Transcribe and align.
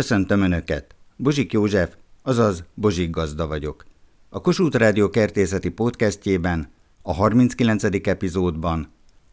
Köszöntöm 0.00 0.42
Önöket! 0.42 0.84
Bozsik 1.16 1.52
József, 1.52 1.90
azaz 2.24 2.70
Bozsik 2.74 3.10
Gazda 3.10 3.46
vagyok. 3.46 3.84
A 4.30 4.40
Kossuth 4.40 4.78
Rádió 4.78 5.08
kertészeti 5.08 5.70
podcastjében, 5.70 6.66
a 7.02 7.12
39. 7.12 8.06
epizódban 8.06 8.86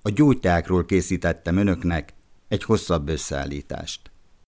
a 0.04 0.10
gyógyteákról 0.16 0.86
készítettem 0.86 1.58
Önöknek 1.58 2.13
egy 2.50 2.63
hosszabb 2.63 3.08
összeállítást. 3.08 4.02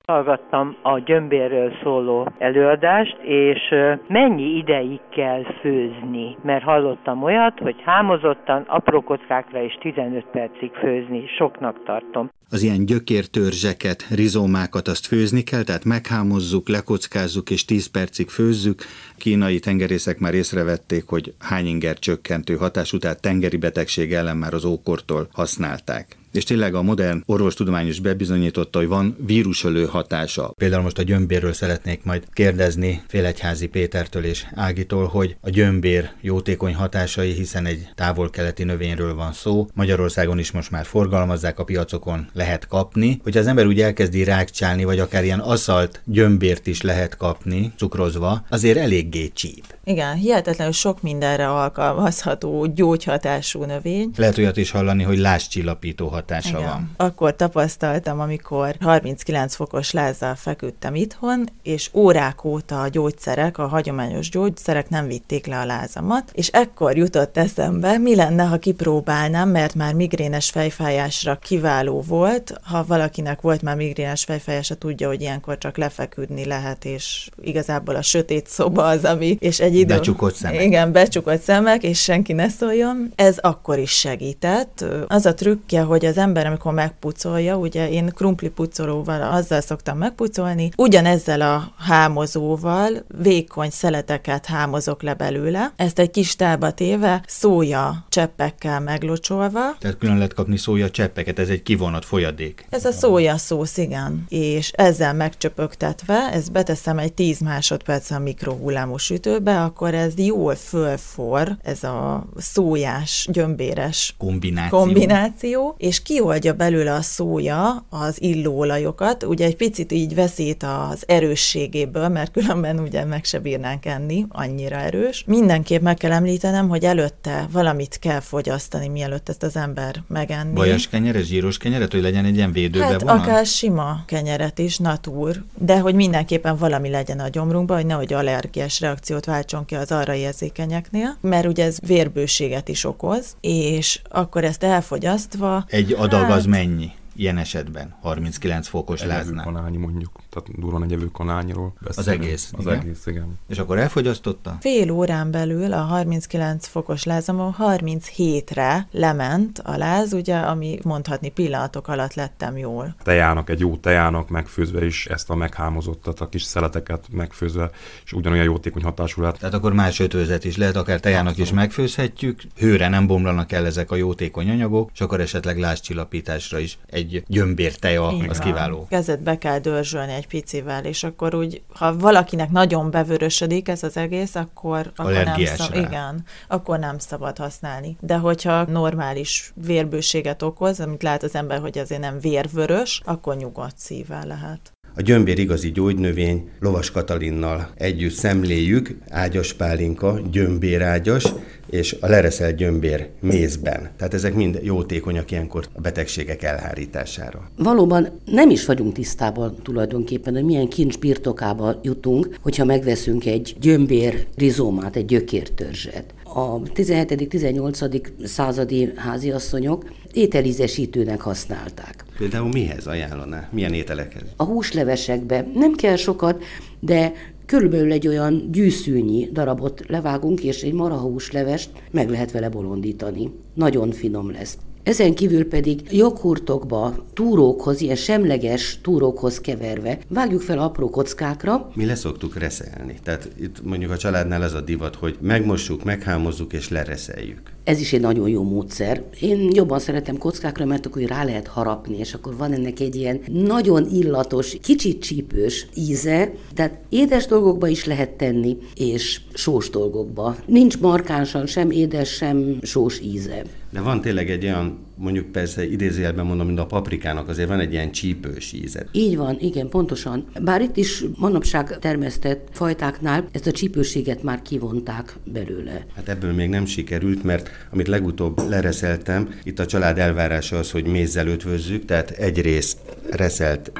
Hallgattam 0.08 0.78
a 0.82 1.00
gyömbérről 1.00 1.72
szóló 1.84 2.32
előadást, 2.38 3.18
és 3.22 3.62
mennyi 4.08 4.58
ideig 4.58 5.00
kell 5.10 5.44
főzni, 5.62 6.38
mert 6.42 6.64
hallottam 6.64 7.24
olyat, 7.24 7.60
hogy 7.60 7.76
hámozottan, 7.86 8.62
apró 8.68 9.02
kockákra 9.02 9.64
és 9.64 9.78
15 9.82 10.26
percig 10.32 10.72
főzni, 10.74 11.28
soknak 11.38 11.84
tartom. 11.84 12.30
Az 12.54 12.62
ilyen 12.62 12.86
gyökértörzseket, 12.86 14.06
rizómákat 14.10 14.88
azt 14.88 15.06
főzni 15.06 15.44
kell, 15.44 15.64
tehát 15.64 15.84
meghámozzuk, 15.84 16.68
lekockázzuk 16.68 17.50
és 17.50 17.66
10 17.66 17.86
percig 17.86 18.30
főzzük. 18.30 18.86
Kínai 19.18 19.60
tengerészek 19.60 20.20
már 20.20 20.34
észrevették, 20.34 21.06
hogy 21.06 21.34
hányinger 21.40 22.00
csökkentő 22.00 22.56
hatású, 22.56 22.98
tehát 22.98 23.22
tengeri 23.22 23.58
betegség 23.58 24.14
ellen 24.14 24.38
már 24.38 24.54
az 24.54 24.66
ókortól 24.66 25.30
használták 25.32 26.18
és 26.34 26.44
tényleg 26.44 26.76
a 26.76 26.82
modern 26.82 27.24
orvostudományos 27.26 28.00
bebizonyította, 28.00 28.80
hogy 28.80 28.88
van 28.88 29.18
vírusölő 29.26 29.86
hatása. 29.86 30.54
Például 30.58 30.82
most 30.82 30.98
a 30.98 31.04
gyömbérről 31.04 31.54
szeretnék 31.54 32.04
majd 32.04 32.24
kérdezni 32.34 33.04
Félegyházi 33.08 33.68
Pétertől 33.68 34.24
és 34.24 34.46
Ágitól, 34.56 35.08
hogy 35.08 35.36
a 35.42 35.50
gyömbér 35.50 36.12
jótékony 36.22 36.76
hatásai, 36.76 37.32
hiszen 37.32 37.66
egy 37.66 37.90
távol-keleti 37.96 38.64
növényről 38.64 39.16
van 39.16 39.34
szó. 39.34 39.68
Magyarországon 39.74 40.40
is 40.40 40.52
most 40.52 40.72
már 40.72 40.86
forgalmazzák 40.86 41.60
a 41.60 41.64
piacokon, 41.64 42.30
lehet 42.44 42.68
kapni. 42.68 43.20
Hogyha 43.24 43.40
az 43.40 43.48
ember 43.48 43.66
úgy 43.66 43.82
elkezdi 43.82 44.24
rákcsálni, 44.24 44.84
vagy 44.84 45.00
akár 45.00 45.24
ilyen 45.24 45.40
aszalt 45.40 46.02
gyömbért 46.06 46.68
is 46.68 46.82
lehet 46.82 47.18
kapni, 47.18 47.72
cukrozva, 47.78 48.46
azért 48.50 48.78
eléggé 48.78 49.28
csíp. 49.28 49.73
Igen, 49.86 50.16
hihetetlenül 50.16 50.74
sok 50.74 51.02
mindenre 51.02 51.50
alkalmazható 51.50 52.66
gyógyhatású 52.66 53.64
növény. 53.64 54.12
Lehet 54.16 54.38
olyat 54.38 54.58
is 54.58 54.72
hallani, 54.72 55.04
hogy 55.04 55.18
láscsillapító 55.18 56.08
hatása 56.08 56.58
Igen. 56.58 56.70
van. 56.70 56.92
Akkor 56.98 57.36
tapasztaltam, 57.36 58.20
amikor 58.20 58.76
39 58.80 59.56
fokos 59.56 59.92
lázzal 59.92 60.36
feküdtem 60.36 60.96
itthon, 60.96 61.50
és 61.64 61.90
órák 61.94 62.44
óta 62.44 62.82
a 62.82 62.88
gyógyszerek, 62.88 63.58
a 63.58 63.68
hagyományos 63.68 64.30
gyógyszerek 64.30 64.90
nem 64.90 65.08
vitték 65.08 65.46
le 65.46 65.60
a 65.60 65.66
lázamat, 65.66 66.32
és 66.34 66.48
ekkor 66.48 66.98
jutott 66.98 67.38
eszembe, 67.38 67.98
mi 67.98 68.16
lenne, 68.16 68.44
ha 68.44 68.58
kipróbálnám, 68.58 69.50
mert 69.50 69.76
már 69.76 69.94
migrénes 69.94 70.50
fejfájásra 70.50 71.36
kiváló 71.36 72.02
volt. 72.02 72.54
Ha 72.64 72.86
valakinek 72.88 73.42
volt 73.42 73.62
már 73.62 73.76
migrénes 73.76 74.24
fejfájása, 74.24 74.76
tudja, 74.76 75.08
hogy 75.08 75.22
ilyenkor 75.22 75.58
csak 75.58 75.78
lefeküdni 75.78 76.46
lehet, 76.46 76.86
és 76.86 77.30
igazából 77.42 77.96
a 77.96 78.02
sötét 78.02 78.48
szoba 78.48 78.86
az, 78.86 79.04
ami, 79.04 79.38
és 79.40 79.60
egy 79.60 79.73
idő... 79.76 79.94
Becsukott 79.94 80.36
szemek. 80.36 80.64
Igen, 80.64 80.92
becsukott 80.92 81.42
szemek, 81.42 81.84
és 81.84 82.02
senki 82.02 82.34
ne 82.34 82.50
szóljon. 82.50 83.12
Ez 83.16 83.38
akkor 83.38 83.78
is 83.78 83.92
segített. 83.92 84.86
Az 85.08 85.26
a 85.26 85.34
trükkje, 85.34 85.82
hogy 85.82 86.06
az 86.06 86.18
ember, 86.18 86.46
amikor 86.46 86.74
megpucolja, 86.74 87.58
ugye 87.58 87.90
én 87.90 88.12
krumpli 88.16 88.50
pucolóval 88.50 89.22
azzal 89.22 89.62
szoktam 89.62 89.98
megpucolni, 89.98 90.70
ugyanezzel 90.78 91.42
a 91.42 91.74
hámozóval 91.78 93.06
vékony 93.22 93.70
szeleteket 93.70 94.46
hámozok 94.46 95.02
le 95.02 95.14
belőle, 95.14 95.74
ezt 95.76 96.00
egy 96.00 96.12
kis 96.12 96.36
tálba 96.36 96.72
téve, 96.72 97.24
szója 97.28 98.06
cseppekkel 98.10 98.80
meglocsolva. 98.80 99.76
Tehát 99.80 99.98
külön 99.98 100.16
lehet 100.16 100.34
kapni 100.34 100.58
szója 100.58 100.90
cseppeket, 100.90 101.40
ez 101.40 101.50
egy 101.50 101.64
kivonat 101.64 102.06
folyadék. 102.06 102.66
Ez 102.70 102.86
a 102.86 102.92
szója 102.92 103.38
szósz, 103.38 103.78
igen. 103.78 104.26
És 104.30 104.72
ezzel 104.72 105.14
megcsöpögtetve, 105.14 106.30
ezt 106.34 106.52
beteszem 106.52 106.98
egy 106.98 107.14
10 107.14 107.40
másodperc 107.40 108.12
a 108.12 108.20
mikrohullámú 108.20 108.98
sütőbe, 108.98 109.63
akkor 109.64 109.94
ez 109.94 110.14
jól 110.18 110.56
fölfor, 110.56 111.58
ez 111.64 111.84
a 111.84 112.28
szójás, 112.38 113.28
gyömbéres 113.32 114.16
kombináció, 114.18 114.78
kombináció 114.78 115.76
és 115.78 116.02
kioldja 116.02 116.54
belőle 116.54 116.94
a 116.94 117.02
szója 117.02 117.86
az 117.90 118.22
illóolajokat, 118.22 119.24
ugye 119.24 119.46
egy 119.46 119.56
picit 119.56 119.92
így 119.92 120.16
veszít 120.16 120.64
az 120.64 121.04
erősségéből, 121.08 122.08
mert 122.08 122.32
különben 122.32 122.80
ugye 122.80 123.06
meg 123.06 123.26
se 123.26 123.40
bírnánk 123.40 123.86
enni, 123.86 124.26
annyira 124.30 124.76
erős. 124.76 125.24
Mindenképp 125.28 125.82
meg 125.82 125.98
kell 125.98 126.12
említenem, 126.12 126.70
hogy 126.70 126.84
előtte 126.84 127.48
valamit 127.52 128.00
kell 128.00 128.20
fogyasztani, 128.20 128.88
mielőtt 128.88 129.30
ezt 129.30 129.44
az 129.44 129.56
ember 129.56 130.04
megenni. 130.08 130.56
Vajas 130.56 130.88
kenyeret, 130.88 131.24
zsíros 131.24 131.58
kenyeret, 131.58 131.92
hogy 131.92 132.02
legyen 132.02 132.26
egy 132.26 132.36
ilyen 132.36 132.52
védőbe 132.52 132.86
hát 132.86 133.02
vonal? 133.02 133.20
akár 133.20 133.46
sima 133.46 134.04
kenyeret 134.06 134.60
is, 134.60 134.78
natúr, 134.78 135.44
de 135.58 135.80
hogy 135.80 135.96
mindenképpen 135.96 136.58
valami 136.58 136.90
legyen 136.90 137.20
a 137.20 137.28
gyomrunkban, 137.28 137.78
hogy 137.78 137.86
nehogy 137.86 138.14
allergiás 138.14 138.80
reakciót 138.80 139.26
váltson 139.26 139.53
váltson 139.54 139.66
ki 139.66 139.76
az 139.76 139.92
arra 139.92 140.14
érzékenyeknél, 140.14 141.18
mert 141.22 141.46
ugye 141.46 141.66
ez 141.66 141.78
vérbőséget 141.88 142.68
is 142.68 142.86
okoz, 142.86 143.36
és 143.42 144.02
akkor 144.10 144.44
ezt 144.44 144.64
elfogyasztva... 144.64 145.66
Egy 145.68 145.94
adag 145.94 146.22
hát, 146.22 146.32
az 146.32 146.46
mennyi? 146.46 146.92
Ilyen 147.16 147.38
esetben 147.38 147.96
39 148.02 148.68
fokos 148.68 149.02
egy 149.02 149.08
láznál. 149.08 149.44
kanálnyi 149.44 149.78
mondjuk, 149.78 150.12
tehát 150.30 150.60
durvan 150.60 150.84
egy 150.84 151.10
kanálnyiról 151.12 151.74
beszélünk. 151.80 152.22
Az 152.22 152.28
egész. 152.28 152.52
Az 152.58 152.66
igen. 152.66 152.80
egész, 152.80 153.06
igen. 153.06 153.40
És 153.48 153.60
akkor 153.60 153.78
elfogyasztotta? 153.78 154.58
Fél 154.60 154.92
órán 154.92 155.32
belül 155.32 155.74
a 155.74 155.82
39 155.82 156.68
fokos 156.68 157.04
lázamon 157.04 157.56
37-re 157.60 158.88
lement 158.92 159.60
a 159.60 159.78
láz, 159.78 160.14
ugye, 160.14 160.38
ami 160.38 160.80
mondhatni 160.84 161.30
pillanatok 161.30 161.88
alatt 161.88 162.14
lettem 162.14 162.58
jól. 162.58 162.96
Tejának, 163.04 163.50
egy 163.50 163.60
jó 163.60 163.76
tejának 163.76 164.30
megfőzve 164.30 164.86
is 164.86 165.06
ezt 165.06 165.30
a 165.30 165.36
meghámozottat, 165.36 166.20
a 166.20 166.30
kis 166.30 166.44
szeleteket 166.44 167.06
megfőzve, 167.12 167.70
és 168.06 168.14
ugyanolyan 168.14 168.46
jótékony 168.46 168.84
hatású 168.84 169.22
lehet. 169.22 169.40
Tehát 169.40 169.56
akkor 169.56 169.74
más 169.74 170.00
ötvözet 170.00 170.46
is 170.46 170.58
lehet, 170.58 170.76
akár 170.76 171.00
tejának 171.00 171.38
is 171.38 171.52
megfőzhetjük, 171.52 172.42
hőre 172.58 172.88
nem 172.88 173.08
bomlanak 173.08 173.52
el 173.52 173.66
ezek 173.66 173.92
a 173.92 173.96
jótékony 173.96 174.50
anyagok, 174.50 174.90
és 174.94 175.02
akkor 175.02 175.22
esetleg 175.22 175.60
lázcsillapításra 175.60 176.60
is 176.60 176.78
egy 176.86 177.03
egy 177.04 177.24
gyömbér 177.28 177.76
teja, 177.76 178.10
Igen. 178.14 178.30
az 178.30 178.40
kiváló. 178.40 178.86
Kezet 178.90 179.24
be 179.24 179.38
kell 179.38 179.60
dörzsölni 179.60 180.14
egy 180.14 180.28
picivel, 180.28 180.86
és 180.86 181.04
akkor 181.04 181.36
úgy, 181.36 181.62
ha 181.74 181.98
valakinek 181.98 182.50
nagyon 182.50 182.92
bevörösödik 182.92 183.68
ez 183.68 183.84
az 183.84 183.98
egész, 183.98 184.36
akkor, 184.36 184.92
akkor 184.96 185.12
nem 185.12 185.46
szab, 185.46 185.76
igen, 185.76 186.26
akkor 186.48 186.80
nem 186.80 186.98
szabad 186.98 187.38
használni. 187.38 187.98
De 188.00 188.18
hogyha 188.18 188.66
normális 188.66 189.52
vérbőséget 189.56 190.42
okoz, 190.42 190.80
amit 190.80 191.04
lát 191.04 191.24
az 191.24 191.36
ember, 191.36 191.60
hogy 191.60 191.78
azért 191.78 192.02
nem 192.02 192.20
vérvörös, 192.20 193.02
akkor 193.06 193.36
nyugodt 193.36 193.78
szívvel 193.78 194.26
lehet. 194.26 194.73
A 194.96 195.02
gyömbér 195.02 195.40
igazi 195.40 195.72
gyógynövény 195.72 196.50
Lovas 196.60 196.92
Katalinnal 196.92 197.70
együtt 197.76 198.12
szemléljük, 198.12 198.98
ágyas 199.10 199.54
pálinka, 199.54 200.20
gyömbérágyas, 200.32 201.34
és 201.70 201.96
a 202.00 202.08
lereszelt 202.08 202.56
gyömbér 202.56 203.08
mézben. 203.20 203.90
Tehát 203.98 204.14
ezek 204.14 204.34
mind 204.34 204.60
jótékonyak 204.64 205.32
ilyenkor 205.32 205.66
a 205.74 205.82
betegségek 205.82 206.44
elhárítására. 206.44 207.50
Valóban 207.58 208.20
nem 208.26 208.50
is 208.50 208.66
vagyunk 208.66 208.94
tisztában 208.94 209.56
tulajdonképpen, 209.64 210.34
hogy 210.34 210.44
milyen 210.44 210.68
kincs 210.68 211.00
birtokába 211.00 211.80
jutunk, 211.84 212.38
hogyha 212.42 212.66
megveszünk 212.66 213.26
egy 213.26 213.56
gyömbér 213.60 214.26
rizómát, 214.36 214.96
egy 214.96 215.06
gyökértörzset. 215.06 216.14
A 216.36 216.62
17.-18. 216.62 218.26
századi 218.26 218.92
háziasszonyok 218.96 219.92
ételízesítőnek 220.14 221.22
használták. 221.22 222.06
Például 222.18 222.50
mihez 222.50 222.88
ajánlaná? 222.88 223.50
Milyen 223.52 223.74
ételekhez? 223.74 224.24
A 224.36 224.44
húslevesekbe 224.44 225.48
nem 225.54 225.74
kell 225.74 225.96
sokat, 225.96 226.44
de 226.80 227.14
körülbelül 227.46 227.92
egy 227.92 228.08
olyan 228.08 228.52
gyűszűnyi 228.52 229.30
darabot 229.32 229.84
levágunk, 229.88 230.44
és 230.44 230.62
egy 230.62 230.74
marahúslevest 230.74 231.70
meg 231.92 232.10
lehet 232.10 232.32
vele 232.32 232.50
bolondítani. 232.50 233.32
Nagyon 233.54 233.92
finom 233.92 234.32
lesz. 234.32 234.58
Ezen 234.84 235.14
kívül 235.14 235.48
pedig 235.48 235.82
joghurtokba, 235.92 237.06
túrókhoz, 237.14 237.82
ilyen 237.82 237.96
semleges 237.96 238.80
túrókhoz 238.82 239.42
keverve 239.42 240.00
vágjuk 240.08 240.42
fel 240.42 240.60
apró 240.60 240.90
kockákra. 240.90 241.72
Mi 241.74 241.86
leszoktuk 241.86 242.38
reszelni. 242.38 243.00
Tehát 243.04 243.30
itt 243.40 243.64
mondjuk 243.64 243.92
a 243.92 243.98
családnál 243.98 244.44
ez 244.44 244.54
a 244.54 244.62
divat, 244.62 244.96
hogy 244.96 245.18
megmossuk, 245.22 245.84
meghámozzuk 245.84 246.54
és 246.54 246.70
lereszeljük. 246.70 247.53
Ez 247.64 247.80
is 247.80 247.94
egy 247.94 248.02
nagyon 248.02 248.30
jó 248.30 248.44
módszer. 248.44 249.04
Én 249.22 249.50
jobban 249.54 249.80
szeretem 249.80 250.18
kockákra, 250.18 250.66
mert 250.66 250.86
akkor 250.86 251.02
rá 251.02 251.24
lehet 251.24 251.48
harapni, 251.48 251.98
és 251.98 252.14
akkor 252.14 252.38
van 252.38 252.54
ennek 252.54 252.80
egy 252.80 252.96
ilyen 252.96 253.20
nagyon 253.32 253.88
illatos, 253.92 254.58
kicsit 254.62 255.02
csípős 255.02 255.68
íze, 255.76 256.32
tehát 256.54 256.80
édes 256.90 257.26
dolgokba 257.26 257.68
is 257.68 257.86
lehet 257.86 258.10
tenni, 258.10 258.58
és 258.76 259.22
sós 259.34 259.70
dolgokba. 259.70 260.36
Nincs 260.46 260.80
markánsan 260.80 261.46
sem 261.46 261.72
édes, 261.72 262.10
sem 262.10 262.58
sós 262.62 263.00
íze. 263.00 263.42
De 263.70 263.82
van 263.82 264.02
tényleg 264.02 264.30
egy 264.30 264.44
olyan, 264.44 264.78
mondjuk 264.96 265.32
persze 265.32 265.66
idézőjelben 265.66 266.26
mondom, 266.26 266.48
mint 266.48 266.60
a 266.60 266.66
paprikának, 266.66 267.30
azért 267.30 267.48
van 267.48 267.60
egy 267.60 267.72
ilyen 267.72 267.92
csípős 267.92 268.54
íze. 268.54 268.86
Így 268.92 269.18
van, 269.18 269.38
igen, 269.40 269.70
pontosan. 269.70 270.26
Bár 270.42 270.62
itt 270.62 270.78
is 270.78 271.04
manapság 271.16 271.80
termesztett 271.80 272.48
fajtáknál 272.52 273.28
ezt 273.32 273.48
a 273.48 273.52
csípőséget 273.52 274.24
már 274.24 274.42
kivonták 274.42 275.16
belőle. 275.24 275.86
Hát 275.96 276.10
ebből 276.10 276.34
még 276.34 276.50
nem 276.50 276.66
sikerült, 276.66 277.24
mert 277.24 277.50
amit 277.72 277.88
legutóbb 277.88 278.50
lereszeltem, 278.50 279.30
itt 279.44 279.60
a 279.60 279.66
család 279.66 279.98
elvárása 279.98 280.58
az, 280.58 280.72
hogy 280.72 280.86
mézzel 280.86 281.28
ötvözzük, 281.28 281.86
tehát 281.86 282.10
egy 282.10 282.42
rész 282.42 282.78
reszelt 283.10 283.72